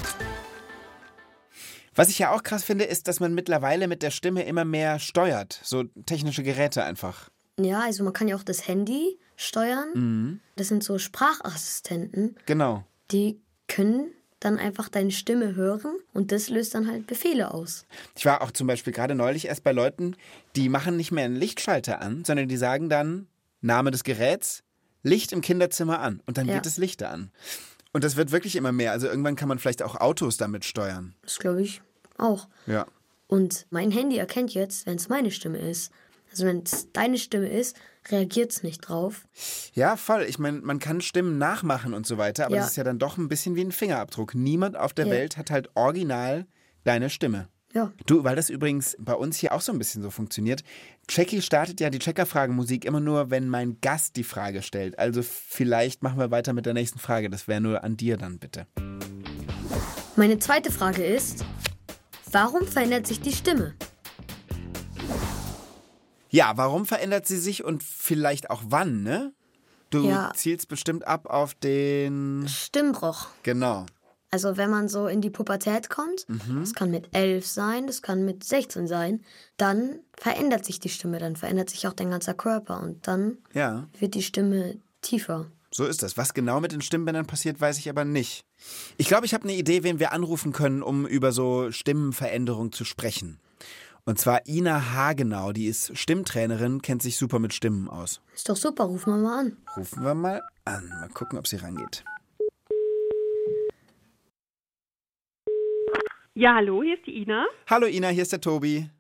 Was 1.97 2.09
ich 2.09 2.19
ja 2.19 2.33
auch 2.33 2.43
krass 2.43 2.65
finde, 2.65 2.85
ist, 2.85 3.07
dass 3.09 3.21
man 3.21 3.35
mittlerweile 3.35 3.87
mit 3.87 4.03
der 4.03 4.11
Stimme 4.11 4.45
immer 4.45 4.65
mehr 4.65 4.99
steuert. 4.99 5.61
So 5.63 5.85
technische 6.07 6.43
Geräte 6.43 6.83
einfach. 6.85 7.29
Ja, 7.59 7.81
also 7.83 8.03
man 8.03 8.13
kann 8.13 8.27
ja 8.29 8.35
auch 8.37 8.43
das 8.43 8.67
Handy 8.67 9.19
steuern. 9.37 9.89
Mhm. 9.95 10.41
Das 10.57 10.69
sind 10.69 10.83
so 10.83 10.99
Sprachassistenten, 10.99 12.37
Genau. 12.47 12.85
die 13.13 13.41
können 13.69 14.13
dann 14.45 14.59
einfach 14.59 14.89
deine 14.89 15.11
Stimme 15.11 15.55
hören 15.55 15.97
und 16.13 16.33
das 16.33 16.49
löst 16.49 16.75
dann 16.75 16.89
halt 16.89 17.07
Befehle 17.07 17.53
aus. 17.53 17.87
Ich 18.17 18.25
war 18.27 18.43
auch 18.43 18.51
zum 18.51 18.67
Beispiel 18.67 18.93
gerade 18.93 19.15
neulich 19.15 19.47
erst 19.47 19.65
bei 19.65 19.73
Leuten, 19.73 20.17
die 20.57 20.69
machen 20.69 20.97
nicht 20.97 21.13
mehr 21.13 21.25
einen 21.25 21.37
Lichtschalter 21.37 22.01
an, 22.01 22.25
sondern 22.25 22.49
die 22.49 22.57
sagen 22.57 22.89
dann 22.89 23.27
Name 23.61 23.91
des 23.91 24.05
Geräts, 24.05 24.63
Licht 25.03 25.33
im 25.33 25.41
Kinderzimmer 25.41 26.01
an 26.01 26.21
und 26.27 26.39
dann 26.39 26.47
Ja. 26.49 26.55
geht 26.55 26.67
das 26.67 26.77
Licht 26.77 27.03
an. 27.03 27.31
Und 27.93 28.05
das 28.05 28.17
wird 28.17 28.33
wirklich 28.33 28.57
immer 28.57 28.73
mehr. 28.73 28.93
Also 28.93 29.07
irgendwann 29.07 29.37
kann 29.37 29.49
man 29.49 29.59
vielleicht 29.59 29.83
auch 29.83 29.97
Autos 29.97 30.37
damit 30.37 30.65
steuern. 30.65 31.15
Das 31.23 31.39
glaube 31.39 31.63
ich 31.63 31.81
auch. 32.19 32.49
Ja. 32.67 32.87
Und 33.27 33.67
mein 33.71 33.91
Handy 33.91 34.19
erkennt 34.19 34.53
jetzt, 34.55 34.87
wenn 34.87 34.97
es 34.97 35.09
meine 35.09 35.31
Stimme 35.31 35.59
ist. 35.59 35.93
Also 36.35 36.47
wenn 36.47 36.65
es 36.65 36.91
deine 36.93 37.17
Stimme 37.17 37.47
ist, 37.47 37.77
reagiert 38.09 38.51
es 38.51 38.65
nicht 38.65 38.81
drauf. 38.81 39.29
Ja, 39.73 39.97
voll. 39.97 40.27
Ich 40.29 40.41
meine, 40.41 40.59
man 40.63 40.81
kann 40.81 41.01
Stimmen 41.01 41.39
nachmachen 41.39 41.95
und 41.95 42.09
so 42.09 42.19
weiter, 42.19 42.47
aber 42.47 42.57
Ja. 42.57 42.63
das 42.63 42.71
ist 42.73 42.77
ja 42.77 42.83
dann 42.83 42.99
doch 42.99 43.19
ein 43.19 43.29
bisschen 43.29 43.55
wie 43.55 43.61
ein 43.61 43.71
Fingerabdruck. 43.71 44.35
Niemand 44.35 44.77
auf 44.77 44.93
der 44.93 45.07
Ja. 45.07 45.13
Welt 45.13 45.37
hat 45.37 45.53
halt 45.53 45.71
original 45.77 46.47
deine 46.83 47.09
Stimme. 47.09 47.47
Ja. 47.73 47.93
Du, 48.07 48.25
weil 48.25 48.35
das 48.35 48.51
übrigens 48.51 48.97
bei 48.99 49.15
uns 49.15 49.39
hier 49.39 49.53
auch 49.53 49.61
so 49.61 49.71
ein 49.71 49.79
bisschen 49.79 50.03
so 50.03 50.11
funktioniert. 50.11 50.65
Jackie 51.09 51.41
startet 51.41 51.79
ja 51.81 51.89
die 51.89 52.01
Checkerfragenmusik 52.01 52.85
immer 52.85 52.99
nur, 52.99 53.31
wenn 53.31 53.49
mein 53.49 53.81
Gast 53.81 54.17
die 54.17 54.25
Frage 54.25 54.63
stellt. 54.63 54.99
Also 54.99 55.23
vielleicht 55.23 56.03
machen 56.03 56.19
wir 56.19 56.33
weiter 56.33 56.53
mit 56.53 56.67
der 56.67 56.75
nächsten 56.75 56.99
Frage. 56.99 57.31
Das 57.31 57.47
wäre 57.47 57.61
nur 57.61 57.85
an 57.85 57.97
dir 57.97 58.17
dann 58.17 58.41
bitte. 58.41 58.67
Meine 60.17 60.41
zweite 60.41 60.73
Frage 60.73 61.05
ist, 61.05 61.45
warum 62.33 62.67
verändert 62.67 63.07
sich 63.07 63.21
die 63.21 63.33
Stimme? 63.33 63.75
Ja, 66.35 66.57
warum 66.57 66.85
verändert 66.85 67.29
sie 67.29 67.39
sich 67.39 67.63
und 67.63 67.85
vielleicht 67.85 68.51
auch 68.51 68.63
wann, 68.67 69.05
ne? 69.05 69.33
Du 69.91 70.09
Ja. 70.09 70.33
zielst 70.35 70.67
bestimmt 70.69 71.07
ab 71.07 71.27
auf 71.27 71.55
den. 71.55 72.45
Stimmbruch. 72.49 73.29
Genau. 73.45 73.87
Also 74.33 74.57
wenn 74.57 74.69
man 74.69 74.89
so 74.89 75.07
in 75.07 75.21
die 75.21 75.31
Pubertät 75.31 75.91
kommt, 75.91 76.27
das 76.59 76.75
kann 76.75 76.91
mit 76.91 77.15
11 77.15 77.47
sein, 77.47 77.87
das 77.87 78.03
kann 78.03 78.25
mit 78.25 78.43
16 78.43 78.89
sein, 78.89 79.25
dann 79.59 80.01
verändert 80.19 80.65
sich 80.65 80.81
die 80.81 80.89
Stimme, 80.89 81.21
dann 81.21 81.37
verändert 81.37 81.71
sich 81.71 81.87
auch 81.87 81.93
dein 81.93 82.11
ganzer 82.11 82.35
Körper 82.35 82.83
und 82.83 83.07
dann 83.07 83.39
Ja, 83.53 83.87
wird 84.01 84.17
die 84.17 84.25
Stimme 84.25 84.79
tiefer. 85.03 85.47
so 85.71 85.85
ist 85.87 86.03
das. 86.03 86.17
Was 86.17 86.35
genau 86.35 86.59
mit 86.59 86.73
den 86.73 86.81
Stimmbändern 86.83 87.27
passiert, 87.27 87.61
weiß 87.61 87.79
ich 87.79 87.89
aber 87.89 88.05
nicht. 88.05 88.45
Ich 88.97 89.07
glaube, 89.07 89.25
ich 89.27 89.35
habe 89.35 89.45
eine 89.45 89.55
Idee, 89.55 89.85
wen 89.85 90.01
wir 90.01 90.11
anrufen 90.11 90.53
können, 90.53 90.83
um 90.83 91.07
über 91.07 91.31
so 91.31 91.71
Stimmenveränderung 91.71 92.73
zu 92.73 92.85
sprechen. 92.85 93.39
Und 94.07 94.19
zwar 94.19 94.47
Ina 94.47 94.93
Hagenau, 94.93 95.53
die 95.53 95.67
ist 95.67 95.97
Stimmtrainerin, 95.97 96.83
kennt 96.83 97.01
sich 97.01 97.17
super 97.17 97.39
mit 97.39 97.55
Stimmen 97.55 97.89
aus. 97.89 98.21
Ist 98.35 98.51
doch 98.51 98.57
super, 98.57 98.85
rufen 98.85 99.15
wir 99.15 99.17
mal 99.17 99.39
an. 99.41 99.57
Rufen 99.79 100.05
wir 100.05 100.15
mal 100.15 100.43
an. 100.67 100.87
Mal 101.01 101.09
gucken, 101.09 101.39
ob 101.39 101.47
sie 101.47 101.57
rangeht. 101.57 102.05
Ja, 106.35 106.55
hallo, 106.57 106.83
hier 106.83 106.97
ist 106.97 107.07
die 107.07 107.23
Ina. 107.23 107.47
Hallo 107.67 107.87
Ina, 107.87 108.09
hier 108.09 108.23
ist 108.23 108.33
der 108.33 108.43
Tobi. 108.43 108.91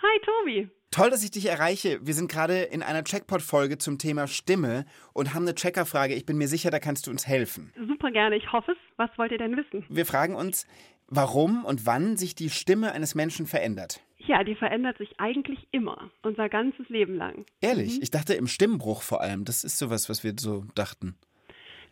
Hi, 0.00 0.20
Tobi. 0.24 0.70
Toll, 0.90 1.10
dass 1.10 1.24
ich 1.24 1.32
dich 1.32 1.44
erreiche. 1.46 1.98
Wir 2.02 2.14
sind 2.14 2.30
gerade 2.30 2.62
in 2.62 2.82
einer 2.82 3.04
Checkpot-Folge 3.04 3.76
zum 3.76 3.98
Thema 3.98 4.28
Stimme 4.28 4.86
und 5.12 5.34
haben 5.34 5.42
eine 5.42 5.54
Checkerfrage. 5.54 6.14
Ich 6.14 6.24
bin 6.24 6.38
mir 6.38 6.48
sicher, 6.48 6.70
da 6.70 6.78
kannst 6.78 7.06
du 7.06 7.10
uns 7.10 7.26
helfen. 7.26 7.70
Super 7.86 8.12
gerne, 8.12 8.36
ich 8.36 8.50
hoffe 8.50 8.72
es. 8.72 8.78
Was 8.96 9.10
wollt 9.18 9.32
ihr 9.32 9.38
denn 9.38 9.58
wissen? 9.58 9.84
Wir 9.90 10.06
fragen 10.06 10.36
uns, 10.36 10.66
warum 11.08 11.66
und 11.66 11.84
wann 11.84 12.16
sich 12.16 12.34
die 12.34 12.48
Stimme 12.48 12.92
eines 12.92 13.14
Menschen 13.14 13.46
verändert. 13.46 14.00
Ja, 14.26 14.42
die 14.42 14.54
verändert 14.54 14.98
sich 14.98 15.20
eigentlich 15.20 15.68
immer, 15.70 16.10
unser 16.22 16.48
ganzes 16.48 16.88
Leben 16.88 17.16
lang. 17.16 17.44
Ehrlich, 17.60 18.00
ich 18.00 18.10
dachte 18.10 18.34
im 18.34 18.46
Stimmbruch 18.46 19.02
vor 19.02 19.20
allem. 19.20 19.44
Das 19.44 19.64
ist 19.64 19.78
sowas, 19.78 20.08
was 20.08 20.24
wir 20.24 20.34
so 20.38 20.64
dachten. 20.74 21.16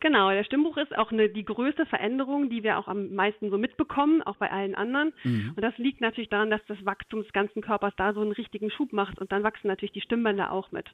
Genau, 0.03 0.31
der 0.31 0.43
Stimmbruch 0.43 0.79
ist 0.79 0.99
auch 0.99 1.13
eine, 1.13 1.29
die 1.29 1.45
größte 1.45 1.87
Veränderung, 1.87 2.51
die 2.51 2.65
wir 2.65 2.77
auch 2.77 2.89
am 2.89 3.15
meisten 3.15 3.51
so 3.51 3.57
mitbekommen, 3.57 4.21
auch 4.21 4.35
bei 4.35 4.51
allen 4.51 4.75
anderen. 4.75 5.13
Mhm. 5.23 5.53
Und 5.55 5.63
das 5.63 5.79
liegt 5.79 6.01
natürlich 6.01 6.29
daran, 6.29 6.51
dass 6.51 6.61
das 6.67 6.85
Wachstum 6.85 7.23
des 7.23 7.33
ganzen 7.33 7.63
Körpers 7.63 7.95
da 7.97 8.13
so 8.13 8.21
einen 8.21 8.33
richtigen 8.33 8.69
Schub 8.73 8.93
macht 8.93 9.21
und 9.21 9.31
dann 9.31 9.45
wachsen 9.45 9.69
natürlich 9.69 9.93
die 9.93 10.01
Stimmbänder 10.01 10.51
auch 10.51 10.73
mit. 10.73 10.91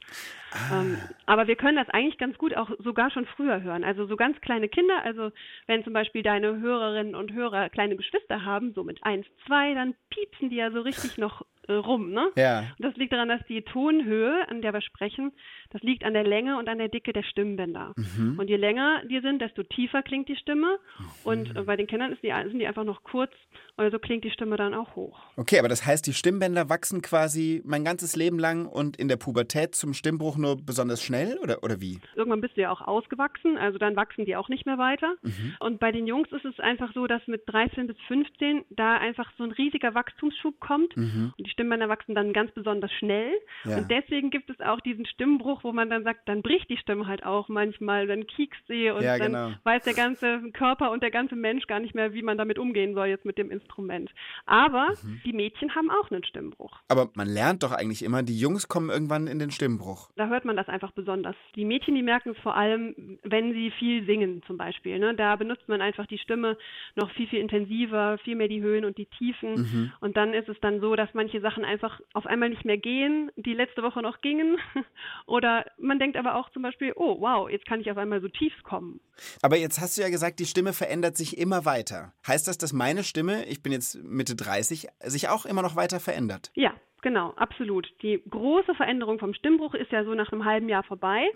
Ah. 0.53 0.83
Ähm, 0.83 0.99
aber 1.25 1.47
wir 1.47 1.57
können 1.57 1.79
das 1.79 1.89
eigentlich 1.89 2.19
ganz 2.19 2.37
gut 2.37 2.55
auch 2.55 2.69
sogar 2.81 3.11
schon 3.11 3.25
früher 3.25 3.63
hören. 3.63 3.83
Also 3.83 4.05
so 4.07 4.17
ganz 4.17 4.39
kleine 4.43 4.69
Kinder, 4.69 5.03
also 5.03 5.33
wenn 5.67 5.85
zum 5.85 5.95
Beispiel 5.95 6.23
deine 6.23 6.61
Hörerinnen 6.61 7.15
und 7.15 7.33
Hörer 7.33 7.71
kleine 7.71 7.97
Geschwister 7.97 8.45
haben, 8.45 8.75
so 8.75 8.85
mit 8.85 9.03
eins, 9.05 9.25
zwei, 9.47 9.73
dann 9.73 9.95
piepsen 10.11 10.51
die 10.51 10.57
ja 10.57 10.71
so 10.71 10.83
richtig 10.83 11.17
noch 11.17 11.47
rum, 11.73 12.11
ne? 12.11 12.31
Ja. 12.37 12.61
Und 12.79 12.85
das 12.85 12.97
liegt 12.97 13.13
daran, 13.13 13.29
dass 13.29 13.41
die 13.49 13.63
Tonhöhe, 13.63 14.49
an 14.49 14.63
der 14.63 14.73
wir 14.73 14.81
sprechen, 14.81 15.33
das 15.71 15.83
liegt 15.83 16.05
an 16.05 16.15
der 16.15 16.25
Länge 16.25 16.59
und 16.59 16.69
an 16.69 16.79
der 16.79 16.89
Dicke 16.89 17.13
der 17.13 17.23
Stimmbänder. 17.23 17.93
Mhm. 17.97 18.39
Und 18.39 18.49
je 18.49 18.57
länger 18.57 19.03
die 19.11 19.21
sind, 19.21 19.41
desto 19.41 19.63
tiefer 19.63 20.03
klingt 20.03 20.29
die 20.29 20.37
Stimme. 20.37 20.79
Und 21.25 21.55
äh, 21.57 21.63
bei 21.63 21.77
den 21.77 21.87
Kindern 21.87 22.17
die, 22.23 22.33
sind 22.51 22.59
die 22.59 22.67
einfach 22.67 22.85
noch 22.85 23.03
kurz 23.03 23.33
und 23.77 23.91
so 23.93 23.99
klingt 23.99 24.25
die 24.25 24.31
Stimme 24.31 24.57
dann 24.57 24.75
auch 24.75 24.97
hoch. 24.97 25.21
Okay, 25.37 25.59
aber 25.59 25.69
das 25.69 25.85
heißt, 25.85 26.07
die 26.07 26.13
Stimmbänder 26.13 26.69
wachsen 26.69 27.03
quasi 27.03 27.63
mein 27.65 27.85
ganzes 27.85 28.17
Leben 28.17 28.39
lang 28.39 28.67
und 28.67 28.97
in 28.97 29.09
der 29.09 29.17
Pubertät 29.17 29.75
zum 29.75 29.95
Stimmbruch 29.95 30.37
nur 30.37 30.57
besonders 30.57 31.03
schnell 31.03 31.39
oder, 31.43 31.63
oder 31.63 31.81
wie? 31.81 32.01
Irgendwann 32.17 32.41
bist 32.41 32.57
du 32.57 32.63
ja 32.63 32.71
auch 32.71 32.81
ausgewachsen, 32.81 33.57
also 33.57 33.79
dann 33.79 33.95
wachsen 33.95 34.25
die 34.25 34.37
auch 34.37 34.49
nicht 34.49 34.67
mehr 34.67 34.79
weiter. 34.79 35.15
Mhm. 35.23 35.57
Und 35.61 35.81
bei 35.81 35.93
den 35.93 36.07
Jungs 36.07 36.31
ist 36.33 36.45
es 36.45 36.59
einfach 36.61 36.93
so, 36.95 37.07
dass 37.07 37.25
mit 37.27 37.43
13 37.47 37.87
bis 37.87 37.97
15 38.09 38.65
da 38.71 38.97
einfach 38.97 39.31
so 39.37 39.45
ein 39.45 39.53
riesiger 39.53 39.95
Wachstumsschub 39.95 40.59
kommt. 40.61 40.97
Und 40.97 41.35
die 41.39 41.51
Stimmbänder 41.59 41.89
wachsen 41.89 42.15
dann 42.15 42.33
ganz 42.33 42.53
besonders 42.53 42.93
schnell. 42.93 43.33
Mhm. 43.65 43.71
Ja. 43.71 43.77
Und 43.79 43.91
deswegen 43.91 44.31
gibt 44.31 44.49
es 44.49 44.61
auch 44.61 44.81
diesen 44.81 45.07
Stimmbruch, 45.07 45.65
wo 45.65 45.73
man 45.73 45.91
dann 45.91 46.05
sagt, 46.05 46.29
dann 46.29 46.43
bricht 46.43 46.71
die 46.71 46.77
Stimme 46.77 47.07
halt 47.09 47.25
auch 47.27 47.49
manchmal, 47.49 48.07
dann 48.07 48.27
kiekst 48.29 48.61
sie 48.69 48.91
und 48.91 49.03
Ja, 49.03 49.19
dann 49.19 49.33
genau. 49.33 49.51
weiß 49.65 49.83
der 49.83 49.95
ganze 49.95 50.41
Körper 50.53 50.93
und 50.93 51.03
der 51.03 51.11
ganze 51.11 51.35
Mensch 51.35 51.67
gar 51.67 51.81
nicht 51.81 51.95
mehr, 51.97 52.13
wie 52.15 52.23
man 52.23 52.39
damit 52.39 52.59
umgehen 52.61 52.95
soll 52.95 53.09
jetzt 53.09 53.25
mit 53.25 53.39
dem 53.39 53.51
Instrument. 53.51 54.11
Aber 54.47 54.89
Mhm. 55.03 55.21
die 55.25 55.33
Mädchen 55.33 55.75
haben 55.75 55.91
auch 55.91 56.11
einen 56.13 56.23
Stimmbruch. 56.25 56.79
Aber 56.89 57.11
man 57.15 57.29
lernt 57.29 57.63
doch 57.65 57.73
eigentlich 57.73 58.05
immer, 58.05 58.23
die 58.23 58.39
Jungs 58.39 58.69
kommen 58.69 58.91
irgendwann 58.91 59.27
in 59.27 59.39
den 59.41 59.51
Stimmbruch. 59.51 60.11
Da 60.15 60.29
hört 60.29 60.45
man 60.45 60.57
das 60.57 60.69
einfach 60.69 60.93
besonders. 60.93 61.35
Die 61.57 61.65
Mädchen, 61.65 61.95
die 61.97 62.03
merken 62.03 62.31
es 62.31 62.39
vor 62.39 62.55
allem, 62.57 63.19
wenn 63.25 63.53
sie 63.53 63.73
viel 63.73 64.05
singen 64.07 64.43
zum 64.47 64.57
Beispiel. 64.59 64.99
Ne? 64.99 65.15
Da 65.15 65.35
benutzt 65.37 65.69
man 65.69 65.81
einfach 65.83 66.07
die 66.07 66.19
Stimme 66.19 66.57
noch 66.95 67.11
viel, 67.13 67.27
viel 67.27 67.41
intensiver, 67.41 68.19
viel 68.19 68.37
mehr 68.37 68.49
die 68.49 68.63
Höhen 68.63 68.85
und 68.85 68.97
die 68.99 69.07
Tiefen. 69.07 69.93
Und 70.01 70.17
dann 70.17 70.35
ist 70.35 70.49
es 70.49 70.59
dann 70.61 70.81
so, 70.81 70.95
dass 70.95 71.09
manche 71.15 71.41
Sachen 71.41 71.48
einfach 71.57 72.01
auf 72.13 72.27
einmal 72.27 72.49
nicht 72.51 72.65
mehr 72.65 72.77
gehen, 72.79 73.31
die 73.37 73.55
letzte 73.55 73.83
Woche 73.83 74.03
noch 74.03 74.21
gingen. 74.21 74.59
Oder 75.27 75.65
man 75.79 75.99
denkt 75.99 76.17
aber 76.17 76.35
auch 76.37 76.51
zum 76.51 76.63
Beispiel, 76.63 76.93
oh 76.97 77.21
wow, 77.21 77.49
jetzt 77.49 77.67
kann 77.67 77.81
ich 77.81 77.91
auf 77.91 77.97
einmal 77.97 78.21
so 78.21 78.29
tief 78.29 78.53
kommen. 78.63 79.01
Aber 79.43 79.57
jetzt 79.57 79.81
hast 79.81 79.97
du 79.97 80.03
ja 80.03 80.11
gesagt, 80.11 80.39
die 80.39 80.47
Stimme 80.47 80.73
verändert 80.73 81.17
sich 81.17 81.39
immer 81.39 81.65
weiter. 81.65 82.13
Heißt 82.27 82.47
das, 82.49 82.59
dass 82.59 82.73
meine 82.73 83.05
Stimme, 83.05 83.45
ich 83.47 83.63
bin 83.63 83.73
jetzt 83.73 84.03
Mitte 84.03 84.37
30, 84.37 84.89
sich 85.05 85.29
auch 85.29 85.47
immer 85.47 85.63
noch 85.63 85.77
weiter 85.77 85.99
verändert? 86.01 86.51
Ja, 86.55 86.73
genau, 87.03 87.31
absolut. 87.37 87.89
Die 88.03 88.23
große 88.29 88.75
Veränderung 88.75 89.19
vom 89.19 89.35
Stimmbruch 89.35 89.75
ist 89.75 89.91
ja 89.91 90.05
so 90.05 90.15
nach 90.15 90.31
einem 90.33 90.45
halben 90.45 90.69
Jahr 90.69 90.83
vorbei. 90.85 91.27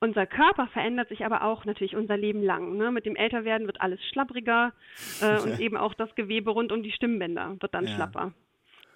Unser 0.00 0.26
Körper 0.26 0.66
verändert 0.68 1.08
sich 1.08 1.24
aber 1.24 1.42
auch 1.44 1.64
natürlich 1.64 1.94
unser 1.96 2.16
Leben 2.16 2.42
lang. 2.42 2.76
Ne? 2.76 2.90
Mit 2.90 3.06
dem 3.06 3.16
Älterwerden 3.16 3.66
wird 3.66 3.80
alles 3.80 4.00
schlappriger 4.12 4.72
äh, 5.20 5.38
und 5.42 5.60
eben 5.60 5.76
auch 5.76 5.94
das 5.94 6.14
Gewebe 6.14 6.50
rund 6.50 6.72
um 6.72 6.82
die 6.82 6.92
Stimmbänder 6.92 7.56
wird 7.60 7.74
dann 7.74 7.86
Ja. 7.86 7.94
schlapper. 7.94 8.32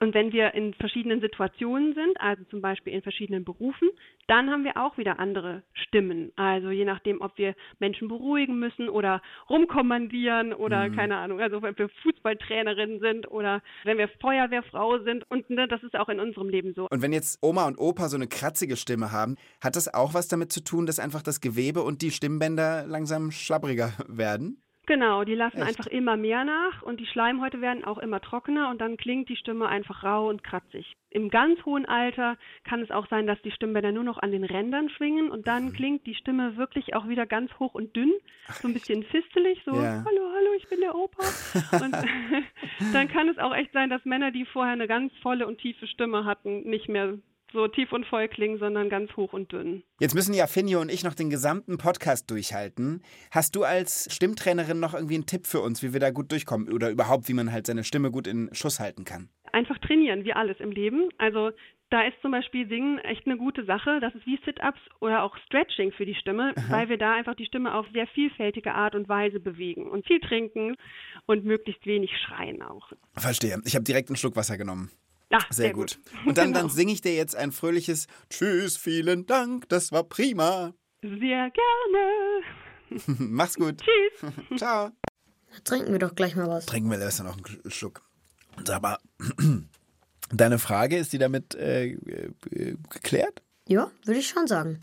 Und 0.00 0.14
wenn 0.14 0.32
wir 0.32 0.54
in 0.54 0.74
verschiedenen 0.74 1.20
Situationen 1.20 1.94
sind, 1.94 2.20
also 2.20 2.44
zum 2.44 2.60
Beispiel 2.60 2.92
in 2.92 3.02
verschiedenen 3.02 3.44
Berufen, 3.44 3.88
dann 4.26 4.50
haben 4.50 4.64
wir 4.64 4.76
auch 4.76 4.98
wieder 4.98 5.18
andere 5.18 5.62
Stimmen. 5.72 6.32
Also 6.36 6.70
je 6.70 6.84
nachdem, 6.84 7.20
ob 7.20 7.38
wir 7.38 7.54
Menschen 7.78 8.08
beruhigen 8.08 8.58
müssen 8.58 8.88
oder 8.88 9.22
rumkommandieren 9.48 10.52
oder 10.52 10.90
keine 10.90 11.16
Ahnung, 11.16 11.40
also 11.40 11.62
wenn 11.62 11.78
wir 11.78 11.88
Fußballtrainerin 12.02 13.00
sind 13.00 13.30
oder 13.30 13.62
wenn 13.84 13.98
wir 13.98 14.08
Feuerwehrfrau 14.20 14.98
sind. 15.00 15.24
Und 15.30 15.48
ne, 15.50 15.68
das 15.68 15.82
ist 15.82 15.96
auch 15.96 16.08
in 16.08 16.20
unserem 16.20 16.48
Leben 16.48 16.74
so. 16.74 16.88
Und 16.90 17.02
wenn 17.02 17.12
jetzt 17.12 17.38
Oma 17.42 17.66
und 17.66 17.78
Opa 17.78 18.08
so 18.08 18.16
eine 18.16 18.26
kratzige 18.26 18.76
Stimme 18.76 19.12
haben, 19.12 19.36
hat 19.62 19.76
das 19.76 19.92
auch 19.92 20.14
was 20.14 20.28
damit 20.28 20.52
zu 20.52 20.62
tun, 20.62 20.86
dass 20.86 20.98
einfach 20.98 21.22
das 21.22 21.40
Gewebe 21.40 21.82
und 21.82 22.02
die 22.02 22.10
Stimmbänder 22.10 22.86
langsam 22.86 23.30
schlappriger 23.30 23.92
werden? 24.08 24.62
Genau, 24.86 25.24
die 25.24 25.34
lassen 25.34 25.58
Echt? 25.58 25.66
einfach 25.68 25.86
immer 25.88 26.16
mehr 26.16 26.44
nach 26.44 26.82
und 26.82 27.00
die 27.00 27.06
Schleimhäute 27.06 27.60
werden 27.60 27.84
auch 27.84 27.98
immer 27.98 28.20
trockener 28.20 28.70
und 28.70 28.80
dann 28.80 28.96
klingt 28.96 29.28
die 29.28 29.36
Stimme 29.36 29.66
einfach 29.66 30.04
rau 30.04 30.28
und 30.28 30.44
kratzig. 30.44 30.94
Im 31.10 31.28
ganz 31.28 31.64
hohen 31.64 31.86
Alter 31.86 32.36
kann 32.62 32.80
es 32.80 32.90
auch 32.92 33.08
sein, 33.08 33.26
dass 33.26 33.40
die 33.42 33.50
Stimmbänder 33.50 33.90
nur 33.90 34.04
noch 34.04 34.18
an 34.18 34.30
den 34.30 34.44
Rändern 34.44 34.88
schwingen 34.90 35.30
und 35.30 35.48
dann 35.48 35.72
klingt 35.72 36.06
die 36.06 36.14
Stimme 36.14 36.56
wirklich 36.56 36.94
auch 36.94 37.08
wieder 37.08 37.26
ganz 37.26 37.50
hoch 37.58 37.74
und 37.74 37.96
dünn, 37.96 38.12
so 38.62 38.68
ein 38.68 38.74
bisschen 38.74 39.02
fistelig, 39.04 39.60
so 39.64 39.74
Ja. 39.74 40.04
hallo, 40.04 40.30
hallo, 40.34 40.52
ich 40.56 40.68
bin 40.68 40.80
der 40.80 40.94
Opa. 40.94 41.22
und 41.84 41.92
dann 42.92 43.08
kann 43.08 43.28
es 43.28 43.38
auch 43.38 43.54
echt 43.54 43.72
sein, 43.72 43.90
dass 43.90 44.04
Männer, 44.04 44.30
die 44.30 44.44
vorher 44.44 44.74
eine 44.74 44.86
ganz 44.86 45.12
volle 45.20 45.48
und 45.48 45.58
tiefe 45.58 45.88
Stimme 45.88 46.24
hatten, 46.24 46.62
nicht 46.62 46.88
mehr 46.88 47.18
so 47.56 47.66
tief 47.66 47.92
und 47.92 48.06
voll 48.06 48.28
klingen, 48.28 48.58
sondern 48.58 48.88
ganz 48.88 49.10
hoch 49.16 49.32
und 49.32 49.50
dünn. 49.50 49.82
Jetzt 49.98 50.14
müssen 50.14 50.34
ja 50.34 50.46
Finjo 50.46 50.80
und 50.80 50.92
ich 50.92 51.02
noch 51.02 51.14
den 51.14 51.30
gesamten 51.30 51.78
Podcast 51.78 52.30
durchhalten. 52.30 53.02
Hast 53.32 53.56
du 53.56 53.64
als 53.64 54.06
Stimmtrainerin 54.14 54.78
noch 54.78 54.94
irgendwie 54.94 55.16
einen 55.16 55.26
Tipp 55.26 55.46
für 55.46 55.60
uns, 55.60 55.82
wie 55.82 55.92
wir 55.92 56.00
da 56.00 56.10
gut 56.10 56.30
durchkommen 56.30 56.72
oder 56.72 56.90
überhaupt, 56.90 57.28
wie 57.28 57.34
man 57.34 57.50
halt 57.50 57.66
seine 57.66 57.82
Stimme 57.82 58.12
gut 58.12 58.28
in 58.28 58.48
Schuss 58.52 58.78
halten 58.78 59.04
kann? 59.04 59.30
einfach 59.56 59.78
trainieren, 59.78 60.24
wie 60.24 60.34
alles 60.34 60.60
im 60.60 60.70
Leben. 60.70 61.08
Also 61.16 61.50
da 61.90 62.02
ist 62.02 62.20
zum 62.20 62.32
Beispiel 62.32 62.68
Singen 62.68 62.98
echt 62.98 63.26
eine 63.26 63.38
gute 63.38 63.64
Sache. 63.64 64.00
Das 64.00 64.14
ist 64.14 64.26
wie 64.26 64.38
Sit-Ups 64.44 64.80
oder 65.00 65.22
auch 65.22 65.36
Stretching 65.46 65.92
für 65.92 66.04
die 66.04 66.14
Stimme, 66.14 66.52
weil 66.68 66.88
wir 66.88 66.98
da 66.98 67.14
einfach 67.14 67.34
die 67.34 67.46
Stimme 67.46 67.74
auf 67.74 67.86
sehr 67.92 68.06
vielfältige 68.08 68.74
Art 68.74 68.94
und 68.94 69.08
Weise 69.08 69.40
bewegen 69.40 69.88
und 69.88 70.06
viel 70.06 70.20
trinken 70.20 70.76
und 71.26 71.44
möglichst 71.44 71.86
wenig 71.86 72.10
schreien 72.18 72.62
auch. 72.62 72.92
Verstehe. 73.16 73.60
Ich 73.64 73.74
habe 73.74 73.84
direkt 73.84 74.10
einen 74.10 74.16
Schluck 74.16 74.36
Wasser 74.36 74.58
genommen. 74.58 74.90
Ja, 75.30 75.40
Sehr, 75.50 75.72
gut. 75.72 75.98
Und 76.24 76.38
dann, 76.38 76.52
dann 76.52 76.62
Genau. 76.64 76.74
singe 76.74 76.92
ich 76.92 77.00
dir 77.00 77.14
jetzt 77.14 77.34
ein 77.34 77.50
fröhliches 77.52 78.06
Tschüss, 78.30 78.76
vielen 78.76 79.26
Dank, 79.26 79.68
das 79.68 79.90
war 79.92 80.04
prima. 80.04 80.72
Sehr 81.02 81.50
gerne. 81.50 82.42
Mach's 83.18 83.56
gut. 83.56 83.82
Tschüss. 83.82 84.32
Ciao. 84.58 84.90
Da 85.52 85.58
trinken 85.64 85.92
wir 85.92 85.98
doch 85.98 86.14
gleich 86.14 86.36
mal 86.36 86.48
was. 86.48 86.66
Trinken 86.66 86.90
wir 86.90 86.98
besser 86.98 87.24
noch 87.24 87.36
einen 87.36 87.70
Schluck. 87.70 88.02
Sag 88.64 88.82
mal, 88.82 88.98
deine 90.30 90.58
Frage, 90.58 90.96
ist 90.96 91.12
die 91.12 91.18
damit 91.18 91.54
äh, 91.54 91.86
äh, 91.90 92.76
geklärt? 92.90 93.42
Ja, 93.68 93.90
würde 94.04 94.20
ich 94.20 94.28
schon 94.28 94.46
sagen. 94.46 94.80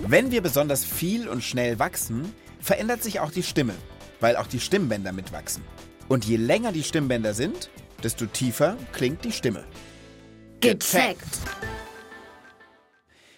Wenn 0.00 0.30
wir 0.30 0.42
besonders 0.42 0.84
viel 0.84 1.28
und 1.28 1.42
schnell 1.42 1.78
wachsen, 1.78 2.32
verändert 2.60 3.02
sich 3.02 3.20
auch 3.20 3.30
die 3.30 3.42
Stimme, 3.44 3.74
weil 4.20 4.36
auch 4.36 4.46
die 4.46 4.60
Stimmbänder 4.60 5.12
mitwachsen. 5.12 5.62
Und 6.08 6.24
je 6.24 6.36
länger 6.36 6.72
die 6.72 6.82
Stimmbänder 6.82 7.32
sind, 7.32 7.70
desto 8.02 8.26
tiefer 8.26 8.76
klingt 8.92 9.24
die 9.24 9.32
Stimme. 9.32 9.64
Gecheckt. 10.60 11.40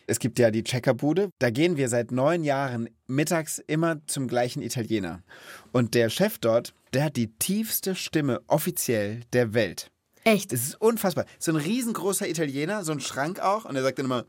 Es 0.07 0.19
gibt 0.19 0.39
ja 0.39 0.51
die 0.51 0.65
Checkerbude. 0.65 1.31
Da 1.39 1.51
gehen 1.51 1.77
wir 1.77 1.91
seit 1.91 2.13
neun 2.13 2.43
Jahren 2.43 2.89
mittags 3.07 3.59
immer 3.67 4.01
zum 4.07 4.27
gleichen 4.27 4.63
Italiener. 4.63 5.23
Und 5.71 5.95
der 5.95 6.09
Chef 6.09 6.39
dort, 6.39 6.73
der 6.95 7.05
hat 7.05 7.17
die 7.17 7.31
tiefste 7.39 7.95
Stimme 7.95 8.41
offiziell 8.47 9.21
der 9.35 9.53
Welt. 9.53 9.91
Echt? 10.25 10.53
Es 10.53 10.69
ist 10.69 10.81
unfassbar. 10.81 11.27
So 11.39 11.53
ein 11.53 11.57
riesengroßer 11.57 12.29
Italiener, 12.29 12.85
so 12.85 12.93
ein 12.93 13.01
Schrank 13.01 13.41
auch. 13.41 13.67
Und 13.67 13.77
er 13.77 13.83
sagt 13.83 13.99
dann 13.99 14.07
immer, 14.07 14.25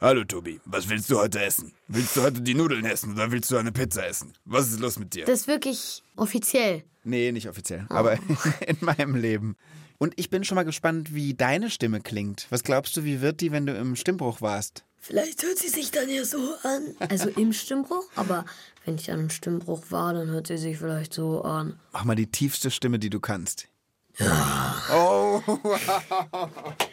Hallo 0.00 0.24
Tobi, 0.24 0.60
was 0.64 0.88
willst 0.88 1.08
du 1.08 1.18
heute 1.18 1.40
essen? 1.42 1.72
Willst 1.86 2.16
du 2.16 2.22
heute 2.22 2.40
die 2.40 2.54
Nudeln 2.54 2.84
essen 2.84 3.12
oder 3.12 3.30
willst 3.30 3.50
du 3.50 3.56
eine 3.56 3.70
Pizza 3.72 4.04
essen? 4.06 4.32
Was 4.44 4.68
ist 4.68 4.80
los 4.80 4.98
mit 4.98 5.14
dir? 5.14 5.24
Das 5.24 5.42
ist 5.42 5.46
wirklich 5.46 6.02
offiziell. 6.16 6.82
Nee, 7.04 7.30
nicht 7.32 7.48
offiziell, 7.48 7.86
aber 7.88 8.18
in 8.66 8.76
meinem 8.80 9.14
Leben. 9.14 9.56
Und 9.98 10.12
ich 10.16 10.30
bin 10.30 10.42
schon 10.44 10.56
mal 10.56 10.64
gespannt, 10.64 11.14
wie 11.14 11.34
deine 11.34 11.70
Stimme 11.70 12.00
klingt. 12.00 12.46
Was 12.50 12.64
glaubst 12.64 12.96
du, 12.96 13.04
wie 13.04 13.20
wird 13.20 13.40
die, 13.40 13.52
wenn 13.52 13.66
du 13.66 13.74
im 13.74 13.94
Stimmbruch 13.94 14.42
warst? 14.42 14.84
Vielleicht 14.98 15.42
hört 15.42 15.58
sie 15.58 15.68
sich 15.68 15.90
dann 15.92 16.08
ja 16.08 16.24
so 16.24 16.38
an. 16.64 16.96
Also 16.98 17.28
im 17.28 17.52
Stimmbruch, 17.52 18.04
aber 18.16 18.44
wenn 18.84 18.96
ich 18.96 19.06
dann 19.06 19.20
im 19.20 19.30
Stimmbruch 19.30 19.84
war, 19.90 20.12
dann 20.12 20.28
hört 20.28 20.48
sie 20.48 20.58
sich 20.58 20.76
vielleicht 20.78 21.14
so 21.14 21.42
an. 21.42 21.78
Mach 21.92 22.04
mal 22.04 22.16
die 22.16 22.26
tiefste 22.26 22.70
Stimme, 22.70 22.98
die 22.98 23.10
du 23.10 23.20
kannst. 23.20 23.68
Ja. 24.18 24.82
Oh, 24.92 25.42
wow. 25.46 26.50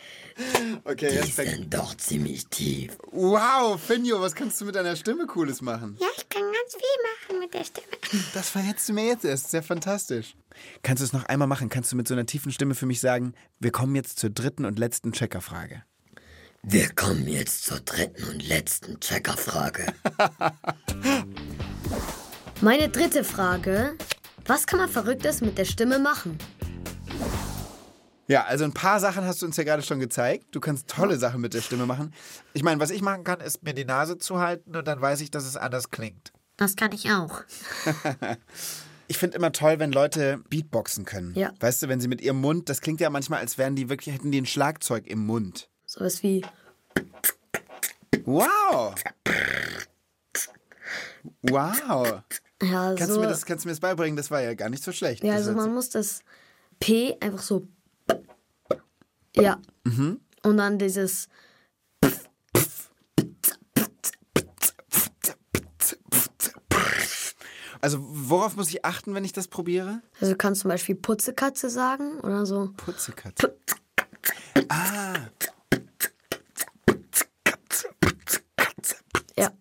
Okay, 0.86 1.20
Respekt. 1.20 1.72
doch 1.72 1.96
ziemlich 1.98 2.48
tief. 2.48 2.98
Wow, 3.12 3.80
Finjo, 3.80 4.20
was 4.22 4.34
kannst 4.34 4.60
du 4.60 4.66
mit 4.66 4.76
deiner 4.76 4.96
Stimme 4.96 5.28
Cooles 5.28 5.62
machen? 5.62 5.98
Ja, 6.00 6.08
ich 6.18 6.28
kann 6.30 6.42
ganz 6.42 6.74
viel 6.74 7.36
machen 7.36 7.40
mit 7.40 7.54
der 7.54 7.64
Stimme. 7.64 7.88
Das 8.34 8.50
verrätst 8.50 8.90
du 8.90 8.94
mir 8.94 9.06
jetzt 9.06 9.26
erst. 9.26 9.52
Sehr 9.52 9.62
fantastisch. 9.62 10.36
Kannst 10.82 11.02
du 11.02 11.06
es 11.06 11.14
noch 11.14 11.26
einmal 11.26 11.48
machen? 11.48 11.70
Kannst 11.70 11.92
du 11.92 11.96
mit 11.96 12.08
so 12.08 12.14
einer 12.16 12.26
tiefen 12.26 12.52
Stimme 12.52 12.74
für 12.76 12.86
mich 12.86 13.02
sagen, 13.02 13.34
wir 13.60 13.72
kommen 13.72 13.96
jetzt 13.96 14.20
zur 14.20 14.30
dritten 14.32 14.66
und 14.66 14.80
letzten 14.80 15.12
Checkerfrage? 15.12 15.84
Wir 16.64 16.90
kommen 16.90 17.28
jetzt 17.28 17.66
zur 17.66 17.80
dritten 17.82 18.24
und 18.30 18.48
letzten 18.48 19.00
Checkerfrage. 19.00 19.94
Meine 22.62 22.90
dritte 22.90 23.24
Frage. 23.24 23.96
Was 24.46 24.66
kann 24.66 24.80
man 24.80 24.90
Verrücktes 24.90 25.42
mit 25.42 25.58
der 25.58 25.66
Stimme 25.66 26.00
machen? 26.00 26.38
Ja, 28.32 28.46
also 28.46 28.64
ein 28.64 28.72
paar 28.72 29.02
Sachen 29.02 29.26
hast 29.26 29.42
du 29.42 29.46
uns 29.46 29.58
ja 29.58 29.66
gerade 29.66 29.84
schon 29.84 30.00
gezeigt. 30.00 30.46
Du 30.52 30.62
kannst 30.62 30.88
tolle 30.88 31.18
Sachen 31.18 31.42
mit 31.42 31.54
der 31.54 31.60
Stimme 31.60 31.86
machen. 31.86 32.14
Ich 32.54 32.64
meine, 32.64 32.80
was 32.80 32.90
ich 32.90 33.02
machen 33.02 33.26
kann, 33.26 33.42
ist 33.42 33.62
mir 33.62 33.74
die 33.74 33.84
Nase 33.84 34.18
zuhalten 34.18 34.74
und 34.74 34.88
dann 34.88 35.02
weiß 35.02 35.20
ich, 35.20 35.32
dass 35.32 35.44
es 35.46 35.58
anders 35.58 35.90
klingt. 35.90 36.32
Das 36.56 36.78
kann 36.78 36.94
ich 36.94 37.12
auch. 37.12 37.42
Ich 39.08 39.18
finde 39.18 39.36
immer 39.36 39.52
toll, 39.52 39.78
wenn 39.80 39.92
Leute 39.92 40.40
Beatboxen 40.50 41.04
können. 41.04 41.34
Ja. 41.36 41.52
Weißt 41.60 41.84
du, 41.84 41.90
wenn 41.90 42.00
sie 42.00 42.08
mit 42.08 42.22
ihrem 42.22 42.40
Mund, 42.40 42.70
das 42.70 42.80
klingt 42.80 43.02
ja 43.02 43.10
manchmal, 43.10 43.42
als 43.42 43.58
wären 43.58 43.76
die 43.76 43.90
wirklich, 43.90 44.16
hätten 44.16 44.32
die 44.32 44.40
ein 44.40 44.46
Schlagzeug 44.46 45.06
im 45.06 45.26
Mund. 45.26 45.70
Sowas 45.86 46.24
wie. 46.24 46.46
Wow! 48.24 48.96
Wow! 51.42 52.22
Ja, 52.64 52.96
Kannst, 52.96 53.08
so. 53.08 53.16
du 53.16 53.20
mir 53.20 53.28
das, 53.28 53.46
kannst 53.46 53.66
du 53.66 53.68
mir 53.68 53.74
das 53.74 53.82
beibringen? 53.82 54.16
Das 54.16 54.32
war 54.32 54.40
ja 54.42 54.54
gar 54.54 54.70
nicht 54.70 54.82
so 54.82 54.94
schlecht. 54.94 55.26
ja, 55.26 55.34
also 55.34 55.52
man 55.52 55.74
muss 55.74 55.90
das 55.90 56.22
P 56.80 57.18
einfach 57.20 57.42
so. 57.42 57.68
Ja. 59.36 59.60
Mhm. 59.84 60.20
Und 60.44 60.58
dann 60.58 60.78
dieses. 60.80 61.28
Also 67.84 67.98
worauf 68.02 68.56
muss 68.56 68.70
ich 68.70 68.86
achten, 68.86 69.16
wenn 69.16 69.26
ich 69.26 69.34
das 69.34 69.48
probiere? 69.48 70.02
Also 70.20 70.34
du 70.34 70.38
kannst 70.38 70.62
zum 70.62 70.70
Beispiel 70.70 70.94
Putzekatze 70.94 71.70
sagen 71.70 72.20
oder 72.20 72.46
so. 72.46 72.72
Putzekatze. 72.78 73.58
Ah. 74.70 75.16
Ja. 79.38 79.52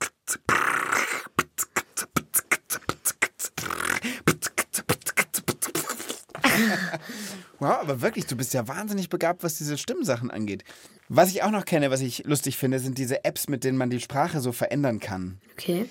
Wow, 7.59 7.79
aber 7.83 8.01
wirklich, 8.01 8.27
du 8.27 8.37
bist 8.37 8.55
ja 8.55 8.67
wahnsinnig 8.69 9.11
begabt, 9.11 9.43
was 9.43 9.59
diese 9.59 9.77
Stimmsachen 9.77 10.31
angeht. 10.31 10.65
Was 11.09 11.29
ich 11.29 11.43
auch 11.43 11.51
noch 11.51 11.67
kenne, 11.67 11.91
was 11.91 12.01
ich 12.01 12.25
lustig 12.25 12.57
finde, 12.57 12.79
sind 12.79 12.97
diese 12.97 13.25
Apps, 13.25 13.49
mit 13.49 13.65
denen 13.65 13.77
man 13.77 13.91
die 13.91 14.01
Sprache 14.01 14.41
so 14.41 14.53
verändern 14.53 14.99
kann. 14.99 15.39
Okay. 15.53 15.87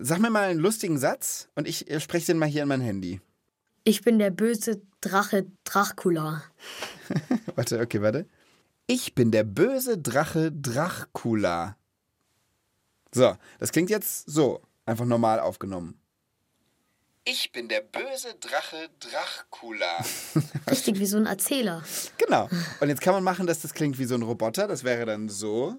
Sag 0.00 0.20
mir 0.20 0.30
mal 0.30 0.50
einen 0.50 0.60
lustigen 0.60 0.98
Satz 0.98 1.48
und 1.56 1.66
ich 1.66 1.90
äh, 1.90 1.98
spreche 1.98 2.26
den 2.26 2.38
mal 2.38 2.48
hier 2.48 2.62
in 2.62 2.68
mein 2.68 2.80
Handy. 2.80 3.20
Ich 3.82 4.02
bin 4.02 4.18
der 4.18 4.30
böse 4.30 4.82
Drache 5.00 5.46
Dracula. 5.64 6.42
Warte, 7.56 7.80
okay, 7.80 8.02
warte. 8.02 8.26
Ich 8.86 9.14
bin 9.14 9.30
der 9.30 9.44
böse 9.44 9.98
Drache 9.98 10.52
Dracula. 10.52 11.76
So, 13.12 13.36
das 13.58 13.72
klingt 13.72 13.90
jetzt 13.90 14.30
so, 14.30 14.62
einfach 14.86 15.06
normal 15.06 15.40
aufgenommen. 15.40 15.99
Ich 17.24 17.52
bin 17.52 17.68
der 17.68 17.82
böse 17.82 18.34
Drache 18.40 18.88
Dracula. 18.98 19.98
Richtig 20.70 20.98
wie 20.98 21.06
so 21.06 21.18
ein 21.18 21.26
Erzähler. 21.26 21.82
Genau. 22.16 22.48
Und 22.80 22.88
jetzt 22.88 23.02
kann 23.02 23.12
man 23.14 23.22
machen, 23.22 23.46
dass 23.46 23.60
das 23.60 23.74
klingt 23.74 23.98
wie 23.98 24.06
so 24.06 24.14
ein 24.14 24.22
Roboter. 24.22 24.66
Das 24.66 24.84
wäre 24.84 25.04
dann 25.04 25.28
so. 25.28 25.76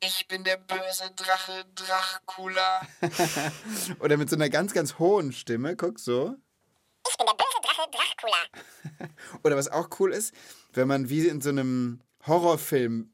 Ich 0.00 0.26
bin 0.26 0.42
der 0.42 0.56
böse 0.56 1.10
Drache 1.16 1.64
Dracula. 1.74 2.80
Oder 4.00 4.16
mit 4.16 4.30
so 4.30 4.36
einer 4.36 4.48
ganz, 4.48 4.72
ganz 4.72 4.98
hohen 4.98 5.32
Stimme. 5.32 5.76
Guck 5.76 5.98
so. 6.00 6.34
Ich 7.08 7.16
bin 7.18 7.26
der 7.26 7.34
böse 7.34 7.60
Drache 7.62 7.90
Dracula. 7.90 9.10
Oder 9.44 9.56
was 9.56 9.68
auch 9.68 9.88
cool 10.00 10.12
ist, 10.12 10.34
wenn 10.72 10.88
man 10.88 11.08
wie 11.10 11.26
in 11.28 11.40
so 11.42 11.50
einem 11.50 12.00
Horrorfilm. 12.26 13.12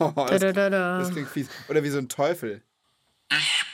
Oh, 0.00 0.26
das, 0.28 0.40
Da, 0.40 0.52
da, 0.52 0.70
da, 0.70 0.98
das 0.98 1.08
da. 1.08 1.12
klingt 1.12 1.28
fies. 1.28 1.48
Oder 1.68 1.82
wie 1.82 1.90
so 1.90 1.98
ein 1.98 2.08
Teufel. 2.08 2.62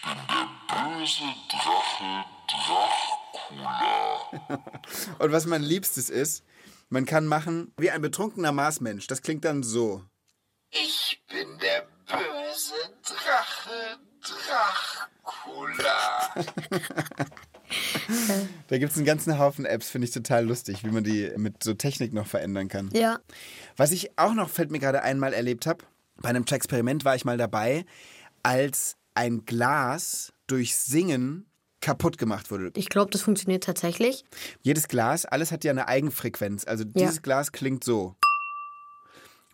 Und 5.19 5.33
was 5.33 5.47
mein 5.47 5.63
Liebstes 5.63 6.11
ist, 6.11 6.45
man 6.89 7.07
kann 7.07 7.27
machen 7.27 7.73
wie 7.79 7.91
ein 7.91 8.03
betrunkener 8.03 8.53
Marsmensch. 8.53 9.07
Das 9.07 9.23
klingt 9.23 9.45
dann 9.45 9.63
so. 9.63 10.05
Ich 10.71 11.23
bin 11.29 11.59
der 11.59 11.87
böse 12.07 12.75
Drache 13.03 13.99
Dracula. 14.21 16.35
da 18.69 18.79
gibt 18.79 18.93
es 18.93 18.97
einen 18.97 19.07
ganzen 19.07 19.39
Haufen 19.39 19.65
Apps, 19.65 19.91
finde 19.91 20.07
ich 20.07 20.13
total 20.13 20.47
lustig, 20.47 20.85
wie 20.85 20.91
man 20.91 21.05
die 21.05 21.31
mit 21.37 21.63
so 21.63 21.75
Technik 21.75 22.13
noch 22.13 22.27
verändern 22.27 22.69
kann. 22.69 22.91
Ja. 22.93 23.21
Was 23.77 23.93
ich 23.93 24.19
auch 24.19 24.35
noch, 24.35 24.51
fällt 24.51 24.71
mir 24.71 24.79
gerade 24.79 25.03
einmal 25.03 25.33
erlebt 25.33 25.67
habe, 25.67 25.85
bei 26.17 26.29
einem 26.29 26.45
Experiment 26.45 27.05
war 27.05 27.15
ich 27.15 27.25
mal 27.25 27.39
dabei, 27.39 27.87
als 28.43 28.97
ein 29.15 29.45
Glas 29.45 30.33
durch 30.47 30.77
Singen 30.77 31.47
kaputt 31.81 32.19
gemacht 32.19 32.51
wurde. 32.51 32.71
Ich 32.75 32.89
glaube, 32.89 33.11
das 33.11 33.23
funktioniert 33.23 33.65
tatsächlich. 33.65 34.25
Jedes 34.63 34.89
Glas, 34.89 35.25
alles 35.25 35.51
hat 35.51 35.65
ja 35.65 35.71
eine 35.71 35.89
Eigenfrequenz. 35.89 36.67
Also 36.67 36.85
dieses 36.85 37.23
Glas 37.23 37.53
klingt 37.53 37.85
so. 37.85 38.17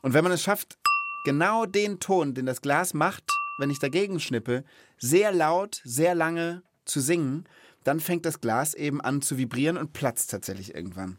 Und 0.03 0.13
wenn 0.13 0.25
man 0.25 0.33
es 0.33 0.43
schafft, 0.43 0.77
genau 1.25 1.67
den 1.67 2.01
Ton, 2.01 2.35
den 2.35 2.47
das 2.47 2.61
Glas 2.61 2.95
macht, 2.95 3.25
wenn 3.59 3.71
ich 3.71 3.79
dagegen 3.79 4.21
schnippe, 4.21 4.65
sehr 4.99 5.33
laut, 5.33 5.81
sehr 5.85 6.15
lange 6.15 6.63
zu 6.85 7.01
singen, 7.01 7.49
dann 7.85 8.01
fängt 8.01 8.27
das 8.27 8.41
Glas 8.41 8.75
eben 8.75 9.01
an 9.01 9.23
zu 9.23 9.39
vibrieren 9.39 9.77
und 9.77 9.93
platzt 9.93 10.31
tatsächlich 10.31 10.75
irgendwann. 10.75 11.19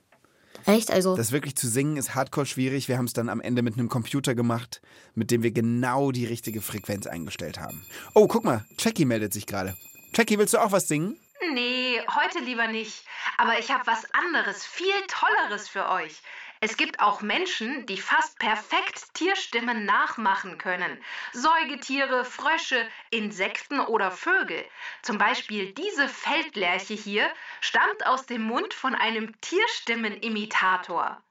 Echt? 0.66 0.92
Also, 0.92 1.16
Das 1.16 1.32
wirklich 1.32 1.56
zu 1.56 1.68
singen 1.68 1.98
ist 1.98 2.16
hardcore 2.16 2.46
schwierig. 2.46 2.88
Wir 2.88 2.98
haben 2.98 3.06
es 3.06 3.14
dann 3.14 3.30
am 3.30 3.42
Ende 3.42 3.62
mit 3.62 3.76
einem 3.76 3.90
Computer 3.90 4.36
gemacht, 4.36 4.82
mit 5.16 5.32
dem 5.32 5.44
wir 5.44 5.52
genau 5.52 6.12
die 6.12 6.26
richtige 6.26 6.62
Frequenz 6.62 7.08
eingestellt 7.08 7.60
haben. 7.60 7.86
Oh, 8.14 8.28
guck 8.28 8.44
mal, 8.44 8.66
Jackie 8.78 9.06
meldet 9.06 9.34
sich 9.34 9.46
gerade. 9.46 9.76
Jackie, 10.14 10.38
willst 10.38 10.54
du 10.54 10.60
auch 10.60 10.72
was 10.72 10.88
singen? 10.88 11.18
Nee, 11.54 12.00
heute 12.16 12.40
lieber 12.44 12.68
nicht. 12.68 13.04
Aber 13.38 13.60
ich 13.60 13.72
habe 13.72 13.86
was 13.86 14.04
anderes, 14.14 14.66
viel 14.66 14.88
Tolleres 15.08 15.68
für 15.68 15.90
euch. 15.90 16.22
Es 16.60 16.78
gibt 16.78 17.00
auch 17.00 17.22
Menschen, 17.22 17.86
die 17.86 17.98
fast 17.98 18.40
perfekt 18.40 19.14
Tierstimmen 19.14 19.86
nachmachen 19.86 20.58
können. 20.58 20.98
Säugetiere, 21.34 22.26
Frösche, 22.26 22.88
Insekten 23.12 23.80
oder 23.80 24.12
Vögel. 24.12 24.66
Zum 25.04 25.18
Beispiel 25.18 25.74
diese 25.74 26.08
Feldlerche 26.08 26.96
hier 26.96 27.30
stammt 27.62 28.06
aus 28.06 28.26
dem 28.26 28.44
Mund 28.44 28.74
von 28.74 28.96
einem 28.96 29.40
Tierstimmenimitator. 29.42 31.22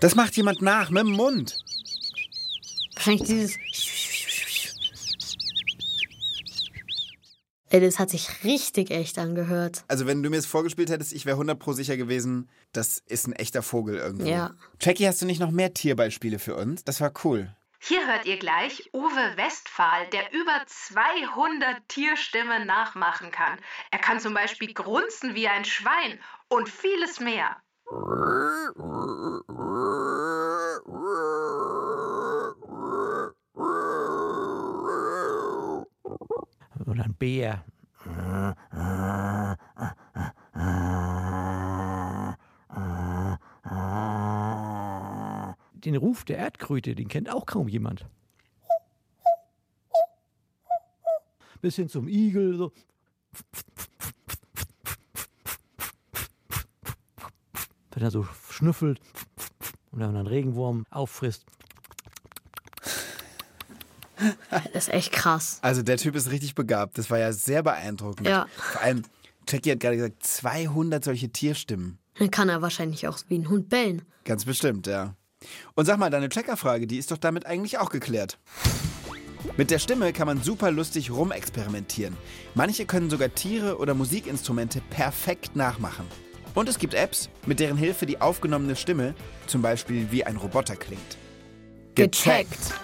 Das 0.00 0.14
macht 0.14 0.36
jemand 0.36 0.60
nach 0.60 0.90
mit 0.90 1.02
dem 1.02 1.12
Mund. 1.12 1.56
wahrscheinlich 2.94 3.26
dieses. 3.26 3.85
Ey, 7.76 7.82
das 7.82 7.98
hat 7.98 8.08
sich 8.08 8.42
richtig 8.42 8.90
echt 8.90 9.18
angehört. 9.18 9.84
Also, 9.86 10.06
wenn 10.06 10.22
du 10.22 10.30
mir 10.30 10.38
es 10.38 10.46
vorgespielt 10.46 10.88
hättest, 10.88 11.12
ich 11.12 11.26
wäre 11.26 11.34
100 11.34 11.58
pro 11.58 11.74
sicher 11.74 11.98
gewesen, 11.98 12.48
das 12.72 13.02
ist 13.06 13.28
ein 13.28 13.34
echter 13.34 13.62
Vogel 13.62 13.96
irgendwo. 13.96 14.26
Ja. 14.26 14.54
Jackie, 14.80 15.06
hast 15.06 15.20
du 15.20 15.26
nicht 15.26 15.40
noch 15.40 15.50
mehr 15.50 15.74
Tierbeispiele 15.74 16.38
für 16.38 16.56
uns? 16.56 16.84
Das 16.84 17.02
war 17.02 17.12
cool. 17.24 17.54
Hier 17.78 18.06
hört 18.06 18.24
ihr 18.24 18.38
gleich 18.38 18.88
Uwe 18.94 19.36
Westphal, 19.36 20.06
der 20.06 20.32
über 20.32 20.62
200 20.64 21.86
Tierstimmen 21.86 22.66
nachmachen 22.66 23.30
kann. 23.30 23.58
Er 23.90 23.98
kann 23.98 24.20
zum 24.20 24.32
Beispiel 24.32 24.72
grunzen 24.72 25.34
wie 25.34 25.46
ein 25.46 25.66
Schwein 25.66 26.18
und 26.48 26.70
vieles 26.70 27.20
mehr. 27.20 27.58
Oder 36.96 37.04
ein 37.04 37.14
Bär. 37.14 37.62
Den 45.74 45.96
Ruf 45.96 46.24
der 46.24 46.38
Erdkröte, 46.38 46.94
den 46.94 47.08
kennt 47.08 47.28
auch 47.28 47.44
kaum 47.44 47.68
jemand. 47.68 48.06
Bis 51.60 51.76
hin 51.76 51.90
zum 51.90 52.08
Igel. 52.08 52.56
So. 52.56 52.72
Wenn 57.90 58.02
er 58.02 58.10
so 58.10 58.24
schnüffelt 58.48 59.00
und 59.90 60.00
dann 60.00 60.16
einen 60.16 60.26
Regenwurm 60.26 60.86
auffrisst. 60.88 61.44
Das 64.72 64.88
ist 64.88 64.88
echt 64.88 65.12
krass. 65.12 65.58
Also, 65.62 65.82
der 65.82 65.96
Typ 65.96 66.14
ist 66.16 66.30
richtig 66.30 66.54
begabt. 66.54 66.98
Das 66.98 67.10
war 67.10 67.18
ja 67.18 67.32
sehr 67.32 67.62
beeindruckend. 67.62 68.26
Ja. 68.26 68.46
Vor 68.56 68.80
allem, 68.80 69.02
Jackie 69.48 69.72
hat 69.72 69.80
gerade 69.80 69.96
gesagt, 69.96 70.24
200 70.24 71.04
solche 71.04 71.28
Tierstimmen. 71.28 71.98
Dann 72.18 72.30
kann 72.30 72.48
er 72.48 72.62
wahrscheinlich 72.62 73.06
auch 73.08 73.18
wie 73.28 73.38
ein 73.38 73.48
Hund 73.48 73.68
bellen. 73.68 74.02
Ganz 74.24 74.44
bestimmt, 74.44 74.86
ja. 74.86 75.14
Und 75.74 75.84
sag 75.84 75.98
mal, 75.98 76.10
deine 76.10 76.28
Checkerfrage, 76.28 76.86
die 76.86 76.98
ist 76.98 77.10
doch 77.10 77.18
damit 77.18 77.46
eigentlich 77.46 77.78
auch 77.78 77.90
geklärt. 77.90 78.38
Mit 79.56 79.70
der 79.70 79.78
Stimme 79.78 80.12
kann 80.12 80.26
man 80.26 80.42
super 80.42 80.70
lustig 80.70 81.10
rumexperimentieren. 81.10 82.16
Manche 82.54 82.84
können 82.84 83.10
sogar 83.10 83.34
Tiere 83.34 83.78
oder 83.78 83.94
Musikinstrumente 83.94 84.80
perfekt 84.90 85.56
nachmachen. 85.56 86.06
Und 86.54 86.68
es 86.68 86.78
gibt 86.78 86.94
Apps, 86.94 87.28
mit 87.46 87.60
deren 87.60 87.76
Hilfe 87.76 88.06
die 88.06 88.20
aufgenommene 88.20 88.76
Stimme 88.76 89.14
zum 89.46 89.62
Beispiel 89.62 90.10
wie 90.10 90.24
ein 90.24 90.36
Roboter 90.36 90.74
klingt. 90.74 91.16
Gecheckt. 91.94 92.74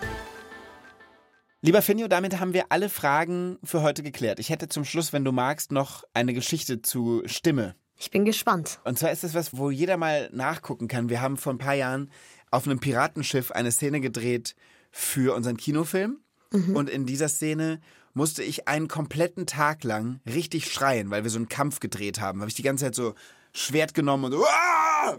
Lieber 1.65 1.81
Finjo, 1.81 2.09
damit 2.09 2.41
haben 2.41 2.55
wir 2.55 2.67
alle 2.71 2.89
Fragen 2.89 3.57
für 3.63 3.83
heute 3.83 4.03
geklärt. 4.03 4.41
Ich 4.41 4.51
hätte 4.51 4.67
zum 4.67 4.85
Schluss, 4.85 5.13
wenn 5.13 5.25
du 5.25 5.31
magst, 5.31 5.71
noch 5.71 6.03
eine 6.13 6.35
Geschichte 6.35 6.83
zu 6.83 7.23
Stimme. 7.27 7.77
Ich 7.97 8.11
bin 8.11 8.25
gespannt. 8.25 8.81
Und 8.83 8.99
zwar 8.99 9.13
ist 9.13 9.23
es 9.23 9.33
was, 9.33 9.57
wo 9.57 9.71
jeder 9.71 9.97
mal 9.97 10.29
nachgucken 10.33 10.89
kann. 10.89 11.09
Wir 11.09 11.21
haben 11.21 11.37
vor 11.37 11.53
ein 11.53 11.59
paar 11.59 11.75
Jahren 11.75 12.11
auf 12.51 12.67
einem 12.67 12.81
Piratenschiff 12.81 13.53
eine 13.53 13.71
Szene 13.71 14.01
gedreht 14.01 14.57
für 14.91 15.37
unseren 15.37 15.57
Kinofilm. 15.57 16.19
Und 16.75 16.91
in 16.91 17.07
dieser 17.07 17.29
Szene 17.29 17.81
musste 18.13 18.43
ich 18.43 18.67
einen 18.67 18.89
kompletten 18.89 19.47
Tag 19.47 19.85
lang 19.85 20.21
richtig 20.27 20.71
schreien, 20.71 21.11
weil 21.11 21.23
wir 21.23 21.31
so 21.31 21.39
einen 21.39 21.49
Kampf 21.49 21.79
gedreht 21.79 22.21
haben. 22.21 22.41
Habe 22.41 22.49
ich 22.49 22.57
die 22.57 22.63
ganze 22.63 22.87
Zeit 22.87 22.97
so 22.97 23.15
Schwert 23.53 23.95
genommen 23.95 24.25
und 24.25 24.33
so, 24.33 24.45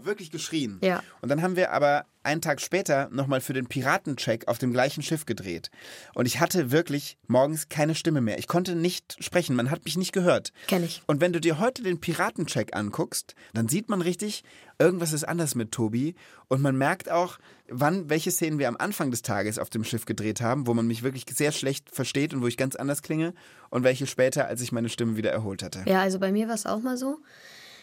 wirklich 0.02 0.30
geschrien. 0.30 0.78
Ja. 0.82 1.02
Und 1.22 1.30
dann 1.30 1.40
haben 1.40 1.56
wir 1.56 1.72
aber 1.72 2.04
einen 2.24 2.40
Tag 2.40 2.60
später 2.60 3.08
nochmal 3.10 3.40
für 3.40 3.52
den 3.52 3.66
Piratencheck 3.66 4.48
auf 4.48 4.58
dem 4.58 4.72
gleichen 4.72 5.02
Schiff 5.02 5.26
gedreht. 5.26 5.70
Und 6.14 6.26
ich 6.26 6.40
hatte 6.40 6.70
wirklich 6.70 7.16
morgens 7.26 7.68
keine 7.68 7.94
Stimme 7.94 8.20
mehr. 8.20 8.38
Ich 8.38 8.48
konnte 8.48 8.74
nicht 8.74 9.16
sprechen, 9.22 9.56
man 9.56 9.70
hat 9.70 9.84
mich 9.84 9.96
nicht 9.96 10.12
gehört. 10.12 10.52
Kenn 10.66 10.84
ich. 10.84 11.02
Und 11.06 11.20
wenn 11.20 11.32
du 11.32 11.40
dir 11.40 11.58
heute 11.58 11.82
den 11.82 12.00
Piratencheck 12.00 12.74
anguckst, 12.74 13.34
dann 13.52 13.68
sieht 13.68 13.88
man 13.88 14.00
richtig, 14.00 14.44
irgendwas 14.78 15.12
ist 15.12 15.24
anders 15.24 15.54
mit 15.54 15.72
Tobi. 15.72 16.14
Und 16.48 16.62
man 16.62 16.76
merkt 16.76 17.10
auch, 17.10 17.38
wann, 17.68 18.08
welche 18.10 18.30
Szenen 18.30 18.58
wir 18.58 18.68
am 18.68 18.76
Anfang 18.76 19.10
des 19.10 19.22
Tages 19.22 19.58
auf 19.58 19.70
dem 19.70 19.84
Schiff 19.84 20.04
gedreht 20.04 20.40
haben, 20.40 20.66
wo 20.66 20.74
man 20.74 20.86
mich 20.86 21.02
wirklich 21.02 21.24
sehr 21.34 21.52
schlecht 21.52 21.90
versteht 21.90 22.34
und 22.34 22.42
wo 22.42 22.46
ich 22.46 22.56
ganz 22.56 22.76
anders 22.76 23.02
klinge. 23.02 23.34
Und 23.70 23.82
welche 23.82 24.06
später, 24.06 24.46
als 24.46 24.60
ich 24.60 24.72
meine 24.72 24.88
Stimme 24.88 25.16
wieder 25.16 25.30
erholt 25.30 25.62
hatte. 25.62 25.82
Ja, 25.86 26.00
also 26.00 26.18
bei 26.18 26.32
mir 26.32 26.48
war 26.48 26.54
es 26.54 26.66
auch 26.66 26.80
mal 26.80 26.96
so. 26.96 27.18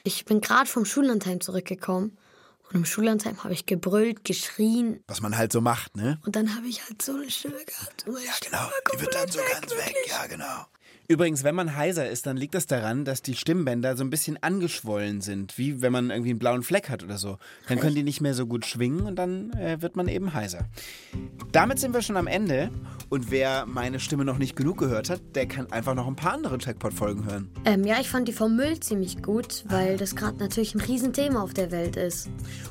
Ich 0.03 0.25
bin 0.25 0.41
gerade 0.41 0.69
vom 0.69 0.85
Schullandheim 0.85 1.41
zurückgekommen. 1.41 2.17
Und 2.71 2.79
im 2.79 2.85
Schullandheim 2.85 3.43
habe 3.43 3.53
ich 3.53 3.65
gebrüllt, 3.65 4.23
geschrien. 4.23 5.03
Was 5.07 5.21
man 5.21 5.37
halt 5.37 5.51
so 5.51 5.59
macht, 5.59 5.97
ne? 5.97 6.21
Und 6.25 6.37
dann 6.37 6.55
habe 6.55 6.67
ich 6.67 6.81
halt 6.87 7.01
so 7.01 7.13
eine 7.13 7.29
Stimme 7.29 7.63
gehabt. 7.65 8.07
Und 8.07 8.13
meine 8.13 8.25
Ja, 8.25 8.33
genau. 8.41 8.69
Die 8.93 9.01
wird 9.01 9.13
dann 9.13 9.29
so 9.29 9.39
ganz 9.51 9.71
weg. 9.71 9.95
Ja, 10.07 10.25
genau. 10.27 10.65
Übrigens, 11.11 11.43
wenn 11.43 11.55
man 11.55 11.75
heiser 11.75 12.09
ist, 12.09 12.25
dann 12.25 12.37
liegt 12.37 12.55
das 12.55 12.67
daran, 12.67 13.03
dass 13.03 13.21
die 13.21 13.35
Stimmbänder 13.35 13.97
so 13.97 14.03
ein 14.05 14.09
bisschen 14.09 14.41
angeschwollen 14.41 15.19
sind, 15.19 15.57
wie 15.57 15.81
wenn 15.81 15.91
man 15.91 16.09
irgendwie 16.09 16.29
einen 16.29 16.39
blauen 16.39 16.63
Fleck 16.63 16.89
hat 16.89 17.03
oder 17.03 17.17
so. 17.17 17.37
Dann 17.67 17.81
können 17.81 17.95
die 17.95 18.03
nicht 18.03 18.21
mehr 18.21 18.33
so 18.33 18.45
gut 18.45 18.65
schwingen 18.65 19.01
und 19.01 19.17
dann 19.17 19.51
äh, 19.51 19.81
wird 19.81 19.97
man 19.97 20.07
eben 20.07 20.33
heiser. 20.33 20.69
Damit 21.51 21.79
sind 21.79 21.93
wir 21.93 22.01
schon 22.01 22.15
am 22.15 22.27
Ende 22.27 22.71
und 23.09 23.29
wer 23.29 23.65
meine 23.65 23.99
Stimme 23.99 24.23
noch 24.23 24.37
nicht 24.37 24.55
genug 24.55 24.77
gehört 24.77 25.09
hat, 25.09 25.19
der 25.35 25.47
kann 25.47 25.69
einfach 25.73 25.95
noch 25.95 26.07
ein 26.07 26.15
paar 26.15 26.31
andere 26.31 26.57
Checkpot-Folgen 26.57 27.25
hören. 27.25 27.51
Ähm, 27.65 27.83
ja, 27.83 27.99
ich 27.99 28.09
fand 28.09 28.29
die 28.29 28.31
vom 28.31 28.55
Müll 28.55 28.79
ziemlich 28.79 29.21
gut, 29.21 29.65
weil 29.67 29.97
das 29.97 30.15
gerade 30.15 30.37
natürlich 30.37 30.75
ein 30.75 30.79
Riesenthema 30.79 31.41
auf 31.41 31.53
der 31.53 31.71
Welt 31.71 31.97
ist. 31.97 32.29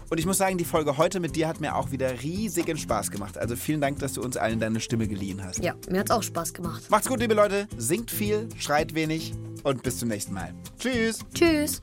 Und 0.08 0.18
ich 0.18 0.24
muss 0.24 0.38
sagen, 0.38 0.56
die 0.56 0.64
Folge 0.64 0.96
heute 0.96 1.20
mit 1.20 1.36
dir 1.36 1.46
hat 1.46 1.60
mir 1.60 1.76
auch 1.76 1.90
wieder 1.90 2.22
riesigen 2.22 2.78
Spaß 2.78 3.10
gemacht. 3.10 3.36
Also 3.36 3.54
vielen 3.54 3.82
Dank, 3.82 3.98
dass 3.98 4.14
du 4.14 4.22
uns 4.22 4.38
allen 4.38 4.60
deine 4.60 4.80
Stimme 4.80 5.06
geliehen 5.08 5.44
hast. 5.44 5.62
Ja, 5.62 5.74
mir 5.90 6.00
hat's 6.00 6.10
auch 6.10 6.22
Spaß 6.22 6.54
gemacht. 6.54 6.84
Macht's 6.88 7.06
gut, 7.06 7.20
liebe 7.20 7.34
Leute. 7.34 7.68
Singt 7.76 8.10
viel, 8.30 8.48
schreit 8.58 8.94
wenig 8.94 9.34
und 9.64 9.82
bis 9.82 9.98
zum 9.98 10.08
nächsten 10.08 10.34
Mal. 10.34 10.54
Tschüss. 10.78 11.20
Tschüss. 11.34 11.82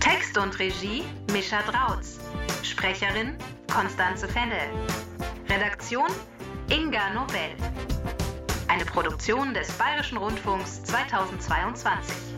Text 0.00 0.38
und 0.38 0.58
Regie 0.58 1.04
Mischa 1.32 1.62
Drautz. 1.62 2.18
Sprecherin 2.62 3.36
Konstanze 3.72 4.26
Fennel. 4.28 4.68
Redaktion 5.48 6.08
Inga 6.70 7.14
Nobel. 7.14 7.54
Eine 8.68 8.84
Produktion 8.84 9.54
des 9.54 9.70
Bayerischen 9.72 10.18
Rundfunks 10.18 10.82
2022. 10.84 12.37